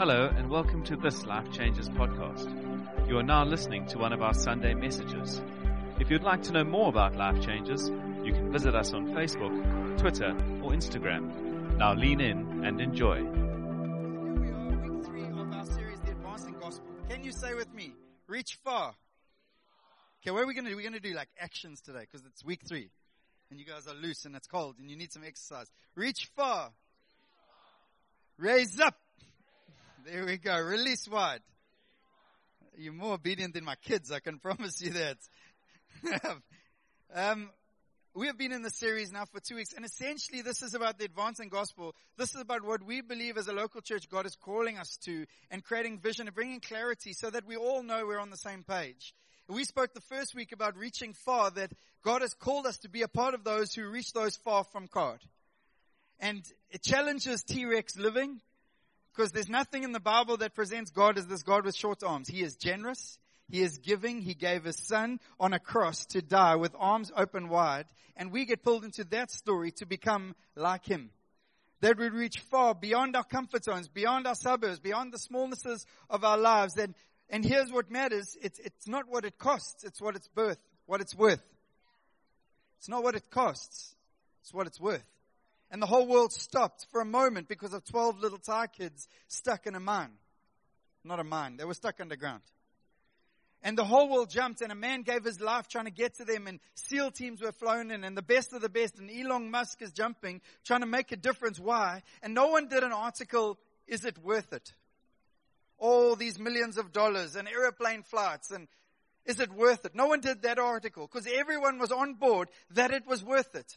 Hello, 0.00 0.32
and 0.34 0.48
welcome 0.48 0.82
to 0.84 0.96
this 0.96 1.26
Life 1.26 1.52
Changes 1.52 1.90
podcast. 1.90 2.48
You 3.06 3.18
are 3.18 3.22
now 3.22 3.44
listening 3.44 3.84
to 3.88 3.98
one 3.98 4.14
of 4.14 4.22
our 4.22 4.32
Sunday 4.32 4.72
messages. 4.72 5.42
If 5.98 6.10
you'd 6.10 6.22
like 6.22 6.42
to 6.44 6.52
know 6.52 6.64
more 6.64 6.88
about 6.88 7.16
Life 7.16 7.42
Changes, 7.42 7.90
you 8.24 8.32
can 8.32 8.50
visit 8.50 8.74
us 8.74 8.94
on 8.94 9.08
Facebook, 9.08 9.98
Twitter, 9.98 10.30
or 10.62 10.70
Instagram. 10.70 11.76
Now 11.76 11.92
lean 11.92 12.22
in 12.22 12.64
and 12.64 12.80
enjoy. 12.80 13.16
Here 13.16 13.26
we 13.26 14.48
are, 14.48 14.88
week 14.88 15.04
three 15.04 15.24
of 15.24 15.52
our 15.52 15.66
series, 15.66 16.00
The 16.00 16.12
Advancing 16.12 16.54
Gospel. 16.58 16.86
Can 17.10 17.22
you 17.22 17.32
say 17.32 17.52
with 17.52 17.70
me, 17.74 17.92
reach 18.26 18.58
far? 18.64 18.94
Okay, 20.22 20.30
what 20.30 20.42
are 20.42 20.46
we 20.46 20.54
going 20.54 20.64
to 20.64 20.70
do? 20.70 20.76
We're 20.76 20.88
going 20.88 20.94
to 20.94 21.00
do 21.00 21.12
like 21.12 21.28
actions 21.38 21.82
today 21.82 22.06
because 22.10 22.24
it's 22.24 22.42
week 22.42 22.62
three. 22.66 22.88
And 23.50 23.60
you 23.60 23.66
guys 23.66 23.86
are 23.86 23.92
loose 23.92 24.24
and 24.24 24.34
it's 24.34 24.46
cold 24.46 24.76
and 24.78 24.90
you 24.90 24.96
need 24.96 25.12
some 25.12 25.24
exercise. 25.26 25.70
Reach 25.94 26.30
far. 26.34 26.70
Raise 28.38 28.80
up. 28.80 28.96
There 30.06 30.24
we 30.24 30.38
go. 30.38 30.58
Release 30.58 31.06
wide. 31.08 31.40
You're 32.78 32.92
more 32.92 33.14
obedient 33.14 33.54
than 33.54 33.64
my 33.64 33.74
kids, 33.74 34.10
I 34.10 34.20
can 34.20 34.38
promise 34.42 34.80
you 34.80 34.92
that. 34.92 35.16
um, 37.14 37.50
we 38.14 38.26
have 38.28 38.38
been 38.38 38.52
in 38.52 38.62
this 38.62 38.76
series 38.76 39.12
now 39.12 39.24
for 39.26 39.40
two 39.40 39.56
weeks, 39.56 39.74
and 39.74 39.84
essentially 39.84 40.40
this 40.40 40.62
is 40.62 40.74
about 40.74 40.98
the 40.98 41.04
advancing 41.04 41.48
gospel. 41.48 41.94
This 42.16 42.34
is 42.34 42.40
about 42.40 42.64
what 42.64 42.82
we 42.82 43.02
believe 43.02 43.36
as 43.36 43.48
a 43.48 43.52
local 43.52 43.82
church 43.82 44.08
God 44.08 44.24
is 44.24 44.36
calling 44.36 44.78
us 44.78 44.96
to 45.04 45.26
and 45.50 45.62
creating 45.62 45.98
vision 45.98 46.26
and 46.26 46.34
bringing 46.34 46.60
clarity 46.60 47.12
so 47.12 47.28
that 47.28 47.46
we 47.46 47.56
all 47.56 47.82
know 47.82 48.06
we're 48.06 48.20
on 48.20 48.30
the 48.30 48.36
same 48.36 48.62
page. 48.62 49.14
We 49.48 49.64
spoke 49.64 49.92
the 49.92 50.00
first 50.00 50.34
week 50.34 50.52
about 50.52 50.76
reaching 50.76 51.12
far, 51.12 51.50
that 51.50 51.72
God 52.02 52.22
has 52.22 52.32
called 52.32 52.66
us 52.66 52.78
to 52.78 52.88
be 52.88 53.02
a 53.02 53.08
part 53.08 53.34
of 53.34 53.44
those 53.44 53.74
who 53.74 53.88
reach 53.88 54.12
those 54.12 54.36
far 54.36 54.64
from 54.64 54.88
God. 54.90 55.18
And 56.20 56.42
it 56.70 56.82
challenges 56.82 57.42
T-Rex 57.42 57.98
living 57.98 58.40
because 59.14 59.32
there's 59.32 59.48
nothing 59.48 59.82
in 59.82 59.92
the 59.92 60.00
Bible 60.00 60.36
that 60.38 60.54
presents 60.54 60.90
God 60.90 61.18
as 61.18 61.26
this 61.26 61.42
God 61.42 61.64
with 61.64 61.76
short 61.76 62.02
arms. 62.02 62.28
He 62.28 62.42
is 62.42 62.56
generous. 62.56 63.18
He 63.48 63.62
is 63.62 63.78
giving. 63.78 64.20
He 64.20 64.34
gave 64.34 64.64
his 64.64 64.78
son 64.78 65.18
on 65.38 65.52
a 65.52 65.58
cross 65.58 66.06
to 66.06 66.22
die 66.22 66.56
with 66.56 66.74
arms 66.78 67.10
open 67.16 67.48
wide. 67.48 67.86
And 68.16 68.30
we 68.30 68.44
get 68.44 68.62
pulled 68.62 68.84
into 68.84 69.04
that 69.04 69.30
story 69.30 69.72
to 69.72 69.86
become 69.86 70.34
like 70.54 70.86
him. 70.86 71.10
That 71.80 71.98
we 71.98 72.08
reach 72.08 72.38
far 72.50 72.74
beyond 72.74 73.16
our 73.16 73.24
comfort 73.24 73.64
zones, 73.64 73.88
beyond 73.88 74.26
our 74.26 74.34
suburbs, 74.34 74.78
beyond 74.78 75.12
the 75.12 75.18
smallnesses 75.18 75.86
of 76.08 76.24
our 76.24 76.38
lives. 76.38 76.76
And, 76.76 76.94
and 77.28 77.44
here's 77.44 77.72
what 77.72 77.90
matters. 77.90 78.36
It's, 78.40 78.58
it's 78.58 78.86
not 78.86 79.08
what 79.08 79.24
it 79.24 79.38
costs. 79.38 79.82
It's 79.84 80.00
what 80.00 80.14
it's 80.14 80.28
worth, 80.36 80.58
what 80.86 81.00
it's 81.00 81.14
worth. 81.14 81.42
It's 82.78 82.88
not 82.88 83.02
what 83.02 83.16
it 83.16 83.30
costs. 83.30 83.94
It's 84.42 84.54
what 84.54 84.66
it's 84.66 84.80
worth. 84.80 85.04
And 85.70 85.80
the 85.80 85.86
whole 85.86 86.06
world 86.06 86.32
stopped 86.32 86.86
for 86.90 87.00
a 87.00 87.04
moment 87.04 87.48
because 87.48 87.72
of 87.72 87.84
12 87.84 88.18
little 88.18 88.38
Thai 88.38 88.66
kids 88.66 89.06
stuck 89.28 89.66
in 89.66 89.74
a 89.74 89.80
mine. 89.80 90.12
Not 91.04 91.20
a 91.20 91.24
mine. 91.24 91.56
They 91.56 91.64
were 91.64 91.74
stuck 91.74 92.00
underground. 92.00 92.42
And 93.62 93.76
the 93.76 93.84
whole 93.84 94.08
world 94.08 94.30
jumped 94.30 94.62
and 94.62 94.72
a 94.72 94.74
man 94.76 95.02
gave 95.02 95.22
his 95.22 95.40
life 95.40 95.68
trying 95.68 95.84
to 95.84 95.90
get 95.90 96.14
to 96.16 96.24
them 96.24 96.46
and 96.46 96.60
SEAL 96.74 97.10
teams 97.10 97.42
were 97.42 97.52
flown 97.52 97.90
in 97.90 98.04
and 98.04 98.16
the 98.16 98.22
best 98.22 98.54
of 98.54 98.62
the 98.62 98.70
best 98.70 98.98
and 98.98 99.10
Elon 99.10 99.50
Musk 99.50 99.82
is 99.82 99.92
jumping 99.92 100.40
trying 100.64 100.80
to 100.80 100.86
make 100.86 101.12
a 101.12 101.16
difference. 101.16 101.60
Why? 101.60 102.02
And 102.22 102.34
no 102.34 102.48
one 102.48 102.68
did 102.68 102.82
an 102.82 102.92
article, 102.92 103.58
is 103.86 104.06
it 104.06 104.16
worth 104.18 104.54
it? 104.54 104.72
All 105.76 106.16
these 106.16 106.38
millions 106.38 106.78
of 106.78 106.90
dollars 106.90 107.36
and 107.36 107.46
airplane 107.46 108.02
flights 108.02 108.50
and 108.50 108.66
is 109.26 109.40
it 109.40 109.52
worth 109.52 109.84
it? 109.84 109.94
No 109.94 110.06
one 110.06 110.20
did 110.20 110.42
that 110.42 110.58
article 110.58 111.06
because 111.06 111.28
everyone 111.30 111.78
was 111.78 111.92
on 111.92 112.14
board 112.14 112.48
that 112.70 112.92
it 112.92 113.06
was 113.06 113.22
worth 113.22 113.54
it. 113.54 113.76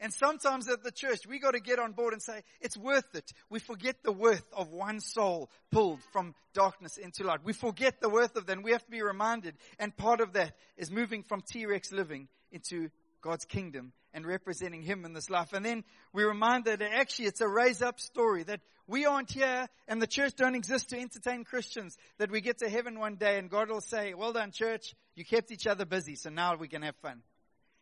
And 0.00 0.14
sometimes 0.14 0.66
at 0.68 0.82
the 0.82 0.90
church, 0.90 1.26
we 1.28 1.38
got 1.38 1.50
to 1.50 1.60
get 1.60 1.78
on 1.78 1.92
board 1.92 2.14
and 2.14 2.22
say, 2.22 2.42
it's 2.62 2.76
worth 2.76 3.14
it. 3.14 3.30
We 3.50 3.58
forget 3.58 3.96
the 4.02 4.12
worth 4.12 4.44
of 4.54 4.72
one 4.72 5.00
soul 5.00 5.50
pulled 5.70 6.00
from 6.12 6.34
darkness 6.54 6.96
into 6.96 7.22
light. 7.22 7.44
We 7.44 7.52
forget 7.52 8.00
the 8.00 8.08
worth 8.08 8.34
of 8.36 8.46
that 8.46 8.52
and 8.52 8.64
we 8.64 8.72
have 8.72 8.84
to 8.84 8.90
be 8.90 9.02
reminded. 9.02 9.56
And 9.78 9.94
part 9.94 10.20
of 10.20 10.32
that 10.32 10.54
is 10.78 10.90
moving 10.90 11.22
from 11.22 11.42
T-Rex 11.42 11.92
living 11.92 12.28
into 12.50 12.88
God's 13.20 13.44
kingdom 13.44 13.92
and 14.14 14.26
representing 14.26 14.82
Him 14.82 15.04
in 15.04 15.12
this 15.12 15.28
life. 15.28 15.52
And 15.52 15.64
then 15.64 15.84
we 16.14 16.24
remind 16.24 16.64
that 16.64 16.80
actually 16.80 17.26
it's 17.26 17.42
a 17.42 17.48
raise 17.48 17.82
up 17.82 18.00
story 18.00 18.42
that 18.44 18.60
we 18.86 19.04
aren't 19.04 19.30
here 19.30 19.68
and 19.86 20.00
the 20.00 20.06
church 20.06 20.32
don't 20.34 20.54
exist 20.54 20.88
to 20.90 20.98
entertain 20.98 21.44
Christians. 21.44 21.98
That 22.18 22.30
we 22.30 22.40
get 22.40 22.58
to 22.60 22.70
heaven 22.70 22.98
one 22.98 23.16
day 23.16 23.38
and 23.38 23.50
God 23.50 23.68
will 23.68 23.82
say, 23.82 24.14
well 24.14 24.32
done 24.32 24.50
church, 24.50 24.94
you 25.14 25.26
kept 25.26 25.52
each 25.52 25.66
other 25.66 25.84
busy, 25.84 26.16
so 26.16 26.30
now 26.30 26.56
we 26.56 26.68
can 26.68 26.80
have 26.80 26.96
fun. 26.96 27.22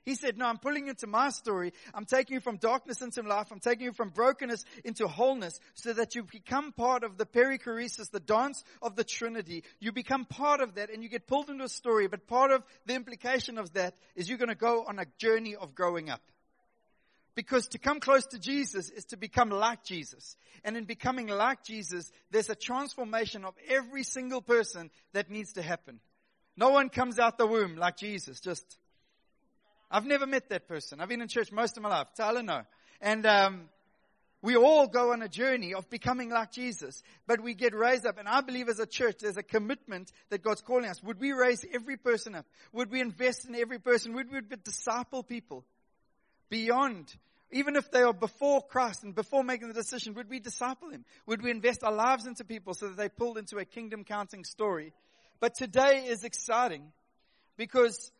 He 0.09 0.15
said, 0.15 0.39
no, 0.39 0.47
I'm 0.47 0.57
pulling 0.57 0.85
you 0.85 0.91
into 0.93 1.07
my 1.07 1.29
story. 1.29 1.75
I'm 1.93 2.07
taking 2.07 2.33
you 2.33 2.41
from 2.41 2.57
darkness 2.57 3.03
into 3.03 3.21
life. 3.21 3.49
I'm 3.53 3.61
taking 3.61 3.85
you 3.85 3.93
from 3.93 4.09
brokenness 4.09 4.65
into 4.83 5.07
wholeness 5.07 5.61
so 5.75 5.93
that 5.93 6.15
you 6.15 6.23
become 6.23 6.73
part 6.73 7.05
of 7.05 7.19
the 7.19 7.27
perichoresis, 7.27 8.11
the 8.11 8.19
dance 8.19 8.65
of 8.81 8.97
the 8.97 9.05
Trinity. 9.05 9.65
You 9.81 9.93
become 9.93 10.25
part 10.25 10.63
of 10.63 10.77
that 10.77 10.89
and 10.89 11.03
you 11.03 11.11
get 11.11 11.27
pulled 11.27 11.51
into 11.51 11.65
a 11.65 11.69
story. 11.69 12.09
But 12.09 12.27
part 12.27 12.53
of 12.53 12.65
the 12.87 12.95
implication 12.95 13.59
of 13.59 13.75
that 13.75 13.97
is 14.17 14.31
you're 14.31 14.39
going 14.39 14.49
to 14.49 14.55
go 14.55 14.87
on 14.89 14.99
a 14.99 15.05
journey 15.19 15.57
of 15.57 15.75
growing 15.75 16.09
up. 16.09 16.23
Because 17.35 17.69
to 17.69 17.79
come 17.79 18.01
close 18.01 18.25
to 18.29 18.39
Jesus 18.39 18.89
is 18.89 19.05
to 19.11 19.19
become 19.19 19.51
like 19.51 19.85
Jesus. 19.85 20.39
And 20.65 20.75
in 20.75 20.85
becoming 20.85 21.27
like 21.27 21.65
Jesus, 21.65 22.11
there's 22.31 22.49
a 22.49 22.55
transformation 22.55 23.45
of 23.45 23.53
every 23.69 24.05
single 24.05 24.41
person 24.41 24.89
that 25.13 25.31
needs 25.31 25.53
to 25.53 25.63
happen. 25.63 26.01
No 26.57 26.71
one 26.71 26.89
comes 26.89 27.19
out 27.19 27.37
the 27.37 27.47
womb 27.47 27.77
like 27.77 27.99
Jesus, 27.99 28.41
just 28.41 28.65
I've 29.91 30.07
never 30.07 30.27
met 30.27 30.51
that 30.51 30.69
person. 30.69 31.01
I've 31.01 31.09
been 31.09 31.23
in 31.23 31.29
church 31.29 31.51
most 31.51 31.77
of 31.77 31.83
my 31.83 31.89
life. 31.89 32.09
Tyler, 32.17 32.43
no. 32.43 32.63
And 33.01 33.25
um, 33.27 33.69
we 34.43 34.57
all 34.57 34.87
go 34.87 35.13
on 35.13 35.23
a 35.23 35.29
journey 35.29 35.75
of 35.75 35.89
becoming 35.89 36.31
like 36.31 36.53
Jesus, 36.53 37.03
but 37.27 37.41
we 37.41 37.55
get 37.55 37.75
raised 37.75 38.07
up. 38.07 38.19
And 38.19 38.29
I 38.29 38.41
believe 38.41 38.69
as 38.69 38.79
a 38.79 38.87
church, 38.87 39.17
there's 39.21 39.37
a 39.37 39.43
commitment 39.43 40.13
that 40.29 40.43
God's 40.43 40.61
calling 40.61 40.85
us. 40.85 41.03
Would 41.03 41.19
we 41.21 41.33
raise 41.33 41.65
every 41.73 41.97
person 41.97 42.35
up? 42.35 42.47
Would 42.73 42.91
we 42.91 43.01
invest 43.01 43.49
in 43.49 43.55
every 43.55 43.79
person? 43.79 44.15
Would 44.15 44.31
we 44.31 44.41
disciple 44.63 45.23
people 45.23 45.65
beyond? 46.51 47.13
Even 47.51 47.77
if 47.77 47.91
they 47.91 48.03
are 48.03 48.13
before 48.13 48.61
Christ 48.61 49.05
and 49.05 49.15
before 49.15 49.43
making 49.43 49.69
the 49.69 49.75
decision, 49.75 50.13
would 50.15 50.29
we 50.29 50.39
disciple 50.39 50.91
them? 50.91 51.05
Would 51.27 51.43
we 51.43 51.51
invest 51.51 51.83
our 51.83 51.93
lives 51.93 52.27
into 52.27 52.45
people 52.45 52.75
so 52.75 52.89
that 52.89 52.97
they 52.99 53.09
pulled 53.09 53.39
into 53.39 53.57
a 53.57 53.65
kingdom 53.65 54.05
counting 54.05 54.45
story? 54.45 54.93
But 55.41 55.55
today 55.55 56.05
is 56.09 56.25
exciting 56.25 56.83
because 57.57 58.13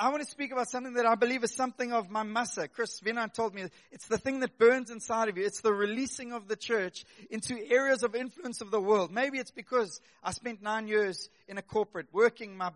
I 0.00 0.08
want 0.08 0.22
to 0.22 0.28
speak 0.28 0.52
about 0.52 0.70
something 0.70 0.94
that 0.94 1.04
I 1.04 1.14
believe 1.16 1.44
is 1.44 1.54
something 1.54 1.92
of 1.92 2.10
my 2.10 2.22
masa. 2.24 2.70
Chris 2.72 2.98
Vinan 3.00 3.32
told 3.32 3.54
me 3.54 3.64
it's 3.92 4.06
the 4.06 4.16
thing 4.16 4.40
that 4.40 4.58
burns 4.58 4.90
inside 4.90 5.28
of 5.28 5.36
you. 5.36 5.44
It's 5.44 5.60
the 5.60 5.72
releasing 5.72 6.32
of 6.32 6.48
the 6.48 6.56
church 6.56 7.04
into 7.30 7.58
areas 7.70 8.02
of 8.02 8.14
influence 8.14 8.62
of 8.62 8.70
the 8.70 8.80
world. 8.80 9.12
Maybe 9.12 9.38
it's 9.38 9.50
because 9.50 10.00
I 10.24 10.32
spent 10.32 10.62
nine 10.62 10.88
years 10.88 11.28
in 11.46 11.58
a 11.58 11.62
corporate 11.62 12.06
working 12.12 12.56
my, 12.56 12.70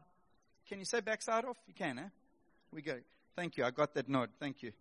can 0.68 0.78
you 0.78 0.84
say 0.84 1.00
backside 1.00 1.46
off? 1.46 1.56
You 1.66 1.74
can, 1.74 1.98
eh? 1.98 2.08
We 2.70 2.82
go. 2.82 2.98
Thank 3.34 3.56
you. 3.56 3.64
I 3.64 3.70
got 3.70 3.94
that 3.94 4.08
nod. 4.08 4.28
Thank 4.38 4.62
you. 4.62 4.72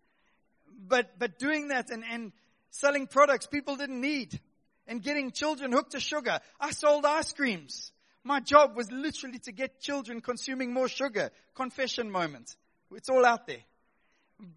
But, 0.87 1.17
but 1.17 1.39
doing 1.39 1.69
that 1.69 1.89
and, 1.89 2.03
and 2.11 2.33
selling 2.69 3.07
products 3.07 3.47
people 3.47 3.77
didn't 3.77 4.01
need 4.01 4.39
and 4.87 5.01
getting 5.01 5.31
children 5.31 5.71
hooked 5.71 5.93
to 5.93 6.01
sugar. 6.01 6.41
I 6.59 6.71
sold 6.71 7.05
ice 7.05 7.31
creams. 7.31 7.92
My 8.23 8.39
job 8.39 8.75
was 8.75 8.91
literally 8.91 9.39
to 9.39 9.51
get 9.51 9.79
children 9.79 10.21
consuming 10.21 10.73
more 10.73 10.87
sugar. 10.87 11.31
Confession 11.55 12.09
moment. 12.09 12.55
It's 12.95 13.09
all 13.09 13.25
out 13.25 13.47
there. 13.47 13.63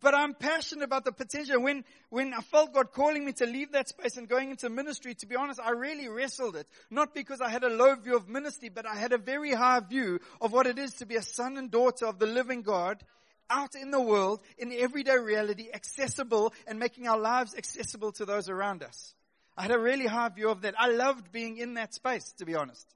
But 0.00 0.14
I'm 0.14 0.34
passionate 0.34 0.84
about 0.84 1.04
the 1.04 1.12
potential. 1.12 1.60
When, 1.60 1.84
when 2.08 2.32
I 2.32 2.40
felt 2.40 2.72
God 2.72 2.92
calling 2.92 3.24
me 3.24 3.32
to 3.34 3.46
leave 3.46 3.72
that 3.72 3.88
space 3.88 4.16
and 4.16 4.28
going 4.28 4.50
into 4.50 4.68
ministry, 4.68 5.14
to 5.14 5.26
be 5.26 5.36
honest, 5.36 5.60
I 5.60 5.70
really 5.70 6.08
wrestled 6.08 6.56
it. 6.56 6.66
Not 6.90 7.14
because 7.14 7.40
I 7.40 7.50
had 7.50 7.62
a 7.62 7.68
low 7.68 7.94
view 7.96 8.16
of 8.16 8.28
ministry, 8.28 8.68
but 8.68 8.86
I 8.86 8.94
had 8.94 9.12
a 9.12 9.18
very 9.18 9.52
high 9.52 9.80
view 9.80 10.20
of 10.40 10.52
what 10.52 10.66
it 10.66 10.78
is 10.78 10.94
to 10.94 11.06
be 11.06 11.16
a 11.16 11.22
son 11.22 11.56
and 11.56 11.70
daughter 11.70 12.06
of 12.06 12.18
the 12.18 12.26
living 12.26 12.62
God 12.62 13.02
out 13.48 13.74
in 13.74 13.90
the 13.90 14.00
world, 14.00 14.42
in 14.58 14.72
everyday 14.72 15.18
reality, 15.18 15.68
accessible 15.72 16.52
and 16.66 16.78
making 16.78 17.06
our 17.06 17.18
lives 17.18 17.54
accessible 17.56 18.12
to 18.12 18.24
those 18.24 18.48
around 18.48 18.82
us. 18.82 19.14
I 19.56 19.62
had 19.62 19.70
a 19.70 19.78
really 19.78 20.06
high 20.06 20.28
view 20.30 20.50
of 20.50 20.62
that. 20.62 20.74
I 20.78 20.88
loved 20.88 21.30
being 21.32 21.58
in 21.58 21.74
that 21.74 21.94
space, 21.94 22.32
to 22.38 22.44
be 22.44 22.54
honest. 22.54 22.86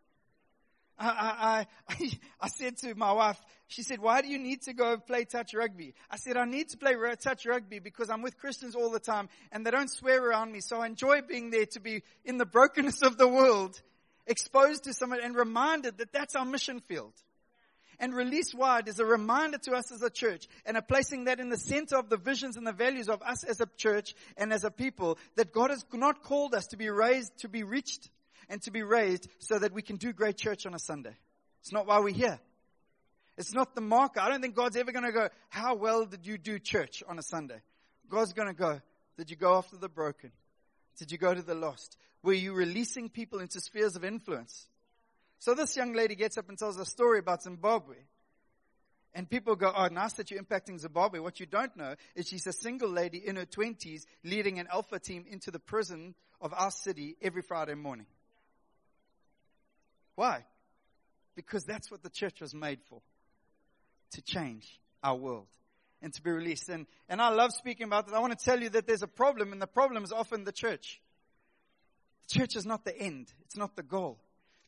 I, 1.01 1.67
I, 1.89 2.11
I, 2.41 2.49
said 2.49 2.77
to 2.79 2.95
my 2.95 3.13
wife, 3.13 3.41
she 3.69 3.83
said, 3.83 4.01
why 4.01 4.21
do 4.21 4.29
you 4.29 4.39
need 4.39 4.63
to 4.63 4.73
go 4.73 4.99
play 4.99 5.25
touch 5.25 5.55
rugby? 5.55 5.95
I 6.11 6.17
said, 6.17 6.37
I 6.37 6.45
need 6.45 6.69
to 6.71 6.77
play 6.77 6.95
touch 7.21 7.47
rugby 7.47 7.79
because 7.79 8.11
I'm 8.11 8.23
with 8.23 8.39
Christians 8.39 8.75
all 8.75 8.91
the 8.91 9.01
time 9.01 9.29
and 9.51 9.65
they 9.65 9.71
don't 9.71 9.91
swear 9.91 10.23
around 10.23 10.53
me. 10.53 10.61
So 10.61 10.81
I 10.81 10.87
enjoy 10.87 11.23
being 11.23 11.51
there 11.51 11.67
to 11.67 11.81
be 11.81 12.03
in 12.25 12.39
the 12.39 12.47
brokenness 12.47 13.03
of 13.03 13.17
the 13.17 13.29
world, 13.29 13.81
exposed 14.27 14.85
to 14.85 14.93
someone 14.93 15.21
and 15.23 15.35
reminded 15.35 15.99
that 15.99 16.13
that's 16.13 16.37
our 16.37 16.45
mission 16.45 16.81
field. 16.81 17.15
And 17.99 18.15
release 18.15 18.55
wide 18.55 18.89
is 18.89 18.99
a 18.99 19.05
reminder 19.05 19.59
to 19.59 19.73
us 19.73 19.93
as 19.93 20.03
a 20.03 20.09
church 20.09 20.49
and 20.65 20.79
a 20.79 20.83
placing 20.83 21.25
that 21.25 21.39
in 21.39 21.51
the 21.51 21.59
center 21.59 21.97
of 21.97 22.09
the 22.09 22.17
visions 22.17 22.57
and 22.57 22.67
the 22.67 22.73
values 22.73 23.11
of 23.11 23.21
us 23.21 23.45
as 23.45 23.61
a 23.61 23.69
church 23.77 24.15
and 24.39 24.55
as 24.55 24.65
a 24.65 24.71
people 24.71 25.19
that 25.37 25.53
God 25.53 25.69
has 25.69 25.85
not 25.93 26.23
called 26.23 26.55
us 26.55 26.69
to 26.69 26.79
be 26.79 26.89
raised, 26.89 27.37
to 27.41 27.49
be 27.49 27.63
reached 27.63 28.09
and 28.51 28.61
to 28.63 28.71
be 28.71 28.83
raised 28.83 29.29
so 29.39 29.59
that 29.59 29.73
we 29.73 29.81
can 29.81 29.97
do 29.97 30.13
great 30.13 30.37
church 30.37 30.67
on 30.67 30.75
a 30.75 30.79
Sunday. 30.79 31.17
It's 31.61 31.73
not 31.73 31.87
why 31.87 32.01
we're 32.01 32.13
here. 32.13 32.39
It's 33.39 33.55
not 33.55 33.75
the 33.75 33.81
marker. 33.81 34.21
I 34.21 34.29
don't 34.29 34.43
think 34.43 34.55
God's 34.55 34.77
ever 34.77 34.93
going 34.93 35.07
to 35.07 35.13
go, 35.13 35.29
how 35.49 35.77
well 35.77 36.05
did 36.05 36.27
you 36.27 36.37
do 36.37 36.59
church 36.59 37.03
on 37.09 37.19
a 37.19 37.23
Sunday? 37.23 37.63
God's 38.11 38.35
going 38.35 38.49
to 38.49 38.55
go, 38.55 38.83
did 39.17 39.31
you 39.31 39.37
go 39.37 39.57
after 39.57 39.77
the 39.77 39.89
broken? 39.89 40.33
Did 40.99 41.13
you 41.13 41.17
go 41.17 41.33
to 41.33 41.41
the 41.41 41.55
lost? 41.55 41.97
Were 42.23 42.35
you 42.35 42.53
releasing 42.53 43.09
people 43.09 43.39
into 43.39 43.61
spheres 43.61 43.97
of 43.97 44.05
influence? 44.05 44.67
So 45.39 45.55
this 45.55 45.75
young 45.75 45.95
lady 45.95 46.17
gets 46.17 46.37
up 46.37 46.51
and 46.51 46.59
tells 46.59 46.77
a 46.77 46.85
story 46.85 47.19
about 47.19 47.43
Zimbabwe. 47.43 47.97
And 49.15 49.29
people 49.29 49.57
go, 49.57 49.73
oh, 49.75 49.87
nice 49.87 50.13
that 50.15 50.31
you're 50.31 50.43
impacting 50.43 50.79
Zimbabwe. 50.79 51.19
What 51.19 51.41
you 51.41 51.47
don't 51.47 51.75
know 51.77 51.95
is 52.15 52.29
she's 52.29 52.47
a 52.47 52.53
single 52.53 52.91
lady 52.91 53.19
in 53.19 53.37
her 53.37 53.47
twenties 53.47 54.07
leading 54.23 54.59
an 54.59 54.69
alpha 54.71 54.99
team 54.99 55.25
into 55.29 55.51
the 55.51 55.59
prison 55.59 56.15
of 56.41 56.53
our 56.55 56.71
city 56.71 57.17
every 57.23 57.43
Friday 57.43 57.75
morning. 57.75 58.07
Why? 60.15 60.45
Because 61.35 61.65
that's 61.65 61.91
what 61.91 62.03
the 62.03 62.11
church 62.11 62.41
was 62.41 62.55
made 62.55 62.81
for. 62.89 63.01
To 64.13 64.23
change 64.23 64.81
our 65.03 65.17
world 65.17 65.47
and 66.03 66.13
to 66.13 66.23
be 66.23 66.31
released. 66.31 66.69
And, 66.69 66.87
and 67.09 67.21
I 67.21 67.29
love 67.29 67.53
speaking 67.53 67.87
about 67.87 68.07
that. 68.07 68.15
I 68.15 68.19
want 68.19 68.39
to 68.39 68.45
tell 68.45 68.61
you 68.61 68.71
that 68.71 68.87
there's 68.87 69.03
a 69.03 69.09
problem 69.09 69.53
and 69.53 69.63
the 69.63 69.67
problem 69.67 70.03
is 70.03 70.13
often 70.13 70.45
the 70.45 70.53
church. 70.53 71.01
The 72.29 72.41
church 72.41 72.57
is 72.57 72.67
not 72.67 72.85
the 72.85 72.97
end. 72.97 73.33
It's 73.45 73.57
not 73.57 73.77
the 73.77 73.83
goal 73.83 74.19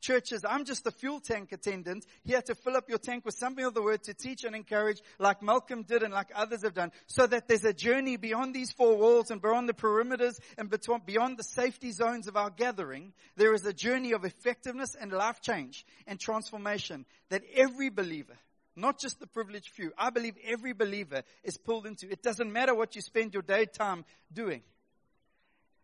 churches, 0.02 0.44
I'm 0.46 0.66
just 0.66 0.87
a 0.87 0.90
fuel 0.90 1.20
tank 1.20 1.52
attendant 1.52 2.04
here 2.25 2.43
to 2.43 2.54
fill 2.54 2.76
up 2.76 2.88
your 2.88 2.99
tank 2.99 3.25
with 3.25 3.34
something 3.38 3.64
of 3.64 3.72
the 3.72 3.82
word 3.82 4.02
to 4.04 4.14
teach 4.14 4.44
and 4.44 4.54
encourage 4.54 5.00
like 5.19 5.43
Malcolm 5.43 5.84
did 5.84 6.02
and 6.02 6.12
like 6.12 6.31
others 6.34 6.62
have 6.64 6.75
done 6.75 6.93
so 7.06 7.26
that 7.26 7.49
there's 7.49 7.64
a 7.64 7.72
journey 7.72 8.16
beyond 8.16 8.54
these 8.54 8.72
four 8.72 8.96
walls 8.96 9.31
and 9.31 9.40
beyond 9.40 9.69
the 9.69 9.72
perimeters 9.72 10.38
and 10.58 10.69
beyond 11.06 11.38
the 11.38 11.44
safety 11.44 11.93
zones 11.93 12.28
of 12.28 12.37
our 12.37 12.50
gathering. 12.50 13.12
There 13.37 13.54
is 13.54 13.64
a 13.64 13.72
journey 13.72 14.12
of 14.12 14.25
effectiveness 14.25 14.94
and 15.00 15.12
life 15.12 15.40
change 15.40 15.87
and 16.06 16.20
transformation 16.20 17.06
that 17.31 17.43
every 17.55 17.88
believer 17.88 18.37
not 18.75 18.98
just 18.98 19.20
the 19.20 19.26
privileged 19.26 19.69
few. 19.69 19.93
I 19.98 20.10
believe 20.10 20.34
every 20.44 20.72
believer 20.72 21.22
is 21.44 21.58
pulled 21.58 21.87
into. 21.87 22.10
It 22.10 22.22
doesn't 22.22 22.50
matter 22.50 22.75
what 22.75 22.96
you 22.96 23.02
spend 23.02 23.34
your 23.34 23.43
daytime 23.43 24.05
doing. 24.32 24.62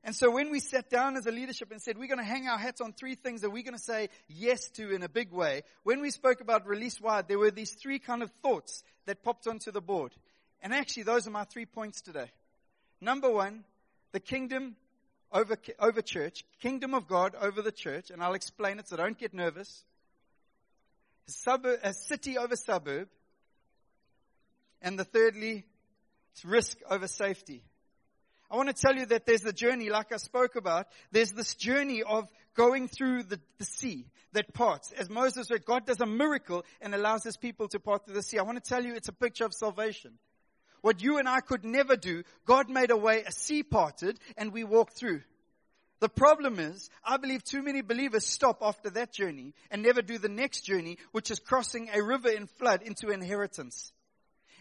And 0.04 0.14
so 0.14 0.30
when 0.30 0.50
we 0.50 0.60
sat 0.60 0.88
down 0.88 1.16
as 1.16 1.26
a 1.26 1.32
leadership 1.32 1.70
and 1.72 1.82
said, 1.82 1.98
we're 1.98 2.06
going 2.08 2.18
to 2.18 2.24
hang 2.24 2.46
our 2.46 2.58
hats 2.58 2.80
on 2.80 2.92
three 2.92 3.14
things 3.14 3.40
that 3.40 3.50
we're 3.50 3.64
going 3.64 3.76
to 3.76 3.82
say 3.82 4.08
yes 4.28 4.68
to 4.70 4.94
in 4.94 5.02
a 5.02 5.08
big 5.08 5.32
way, 5.32 5.62
when 5.82 6.00
we 6.00 6.10
spoke 6.10 6.40
about 6.40 6.66
release 6.66 7.00
wide, 7.00 7.28
there 7.28 7.38
were 7.38 7.50
these 7.50 7.72
three 7.72 7.98
kind 7.98 8.22
of 8.22 8.30
thoughts 8.42 8.84
that 9.06 9.22
popped 9.22 9.46
onto 9.46 9.72
the 9.72 9.80
board. 9.80 10.12
And 10.62 10.72
actually, 10.72 11.02
those 11.02 11.26
are 11.26 11.30
my 11.30 11.44
three 11.44 11.66
points 11.66 12.00
today. 12.00 12.30
Number 13.00 13.30
one, 13.30 13.64
the 14.12 14.20
kingdom 14.20 14.76
over, 15.32 15.56
over 15.78 16.00
church, 16.00 16.44
kingdom 16.60 16.94
of 16.94 17.06
God 17.06 17.34
over 17.40 17.60
the 17.60 17.72
church, 17.72 18.10
and 18.10 18.22
I'll 18.22 18.34
explain 18.34 18.78
it 18.78 18.88
so 18.88 18.96
don't 18.96 19.18
get 19.18 19.34
nervous. 19.34 19.84
A, 21.28 21.30
suburb, 21.32 21.80
a 21.82 21.92
city 21.92 22.38
over 22.38 22.56
suburb. 22.56 23.08
And 24.80 24.98
the 24.98 25.04
thirdly, 25.04 25.64
it's 26.32 26.44
risk 26.44 26.78
over 26.88 27.08
safety. 27.08 27.62
I 28.50 28.56
want 28.56 28.68
to 28.68 28.74
tell 28.74 28.96
you 28.96 29.06
that 29.06 29.26
there's 29.26 29.42
the 29.42 29.52
journey, 29.52 29.90
like 29.90 30.12
I 30.12 30.16
spoke 30.16 30.56
about. 30.56 30.86
There's 31.12 31.32
this 31.32 31.54
journey 31.54 32.02
of 32.02 32.28
going 32.54 32.88
through 32.88 33.24
the, 33.24 33.38
the 33.58 33.64
sea 33.64 34.06
that 34.32 34.54
parts. 34.54 34.90
As 34.92 35.10
Moses 35.10 35.50
read, 35.50 35.64
God 35.64 35.86
does 35.86 36.00
a 36.00 36.06
miracle 36.06 36.64
and 36.80 36.94
allows 36.94 37.24
his 37.24 37.36
people 37.36 37.68
to 37.68 37.78
part 37.78 38.04
through 38.04 38.14
the 38.14 38.22
sea. 38.22 38.38
I 38.38 38.42
want 38.42 38.62
to 38.62 38.68
tell 38.68 38.84
you 38.84 38.94
it's 38.94 39.08
a 39.08 39.12
picture 39.12 39.44
of 39.44 39.52
salvation. 39.52 40.12
What 40.80 41.02
you 41.02 41.18
and 41.18 41.28
I 41.28 41.40
could 41.40 41.64
never 41.64 41.96
do, 41.96 42.22
God 42.46 42.70
made 42.70 42.90
a 42.90 42.96
way, 42.96 43.22
a 43.26 43.32
sea 43.32 43.62
parted, 43.62 44.18
and 44.36 44.52
we 44.52 44.64
walked 44.64 44.94
through. 44.94 45.22
The 46.00 46.08
problem 46.08 46.60
is, 46.60 46.88
I 47.04 47.16
believe 47.16 47.42
too 47.42 47.62
many 47.62 47.82
believers 47.82 48.24
stop 48.24 48.58
after 48.62 48.88
that 48.90 49.12
journey 49.12 49.54
and 49.70 49.82
never 49.82 50.00
do 50.00 50.18
the 50.18 50.28
next 50.28 50.60
journey, 50.60 50.98
which 51.10 51.30
is 51.30 51.40
crossing 51.40 51.90
a 51.92 52.02
river 52.02 52.28
in 52.28 52.46
flood 52.46 52.82
into 52.82 53.08
inheritance. 53.08 53.92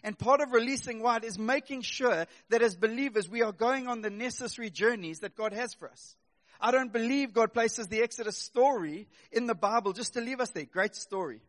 And 0.08 0.18
part 0.18 0.40
of 0.40 0.54
releasing 0.54 1.02
wide 1.02 1.26
is 1.26 1.38
making 1.38 1.82
sure 1.82 2.28
that 2.48 2.62
as 2.62 2.78
believers 2.78 3.28
we 3.28 3.42
are 3.42 3.52
going 3.52 3.90
on 3.90 4.00
the 4.00 4.10
necessary 4.10 4.70
journeys 4.70 5.20
that 5.20 5.36
God 5.36 5.52
has 5.52 5.74
for 5.74 5.90
us. 5.90 6.16
I 6.62 6.72
don't 6.72 6.94
believe 6.94 7.34
God 7.34 7.52
places 7.52 7.88
the 7.88 8.02
Exodus 8.02 8.38
story 8.38 9.10
in 9.34 9.48
the 9.48 9.54
Bible 9.54 9.92
just 9.92 10.14
to 10.14 10.22
leave 10.22 10.40
us 10.40 10.50
there. 10.52 10.64
Great 10.64 10.96
story. 10.96 11.42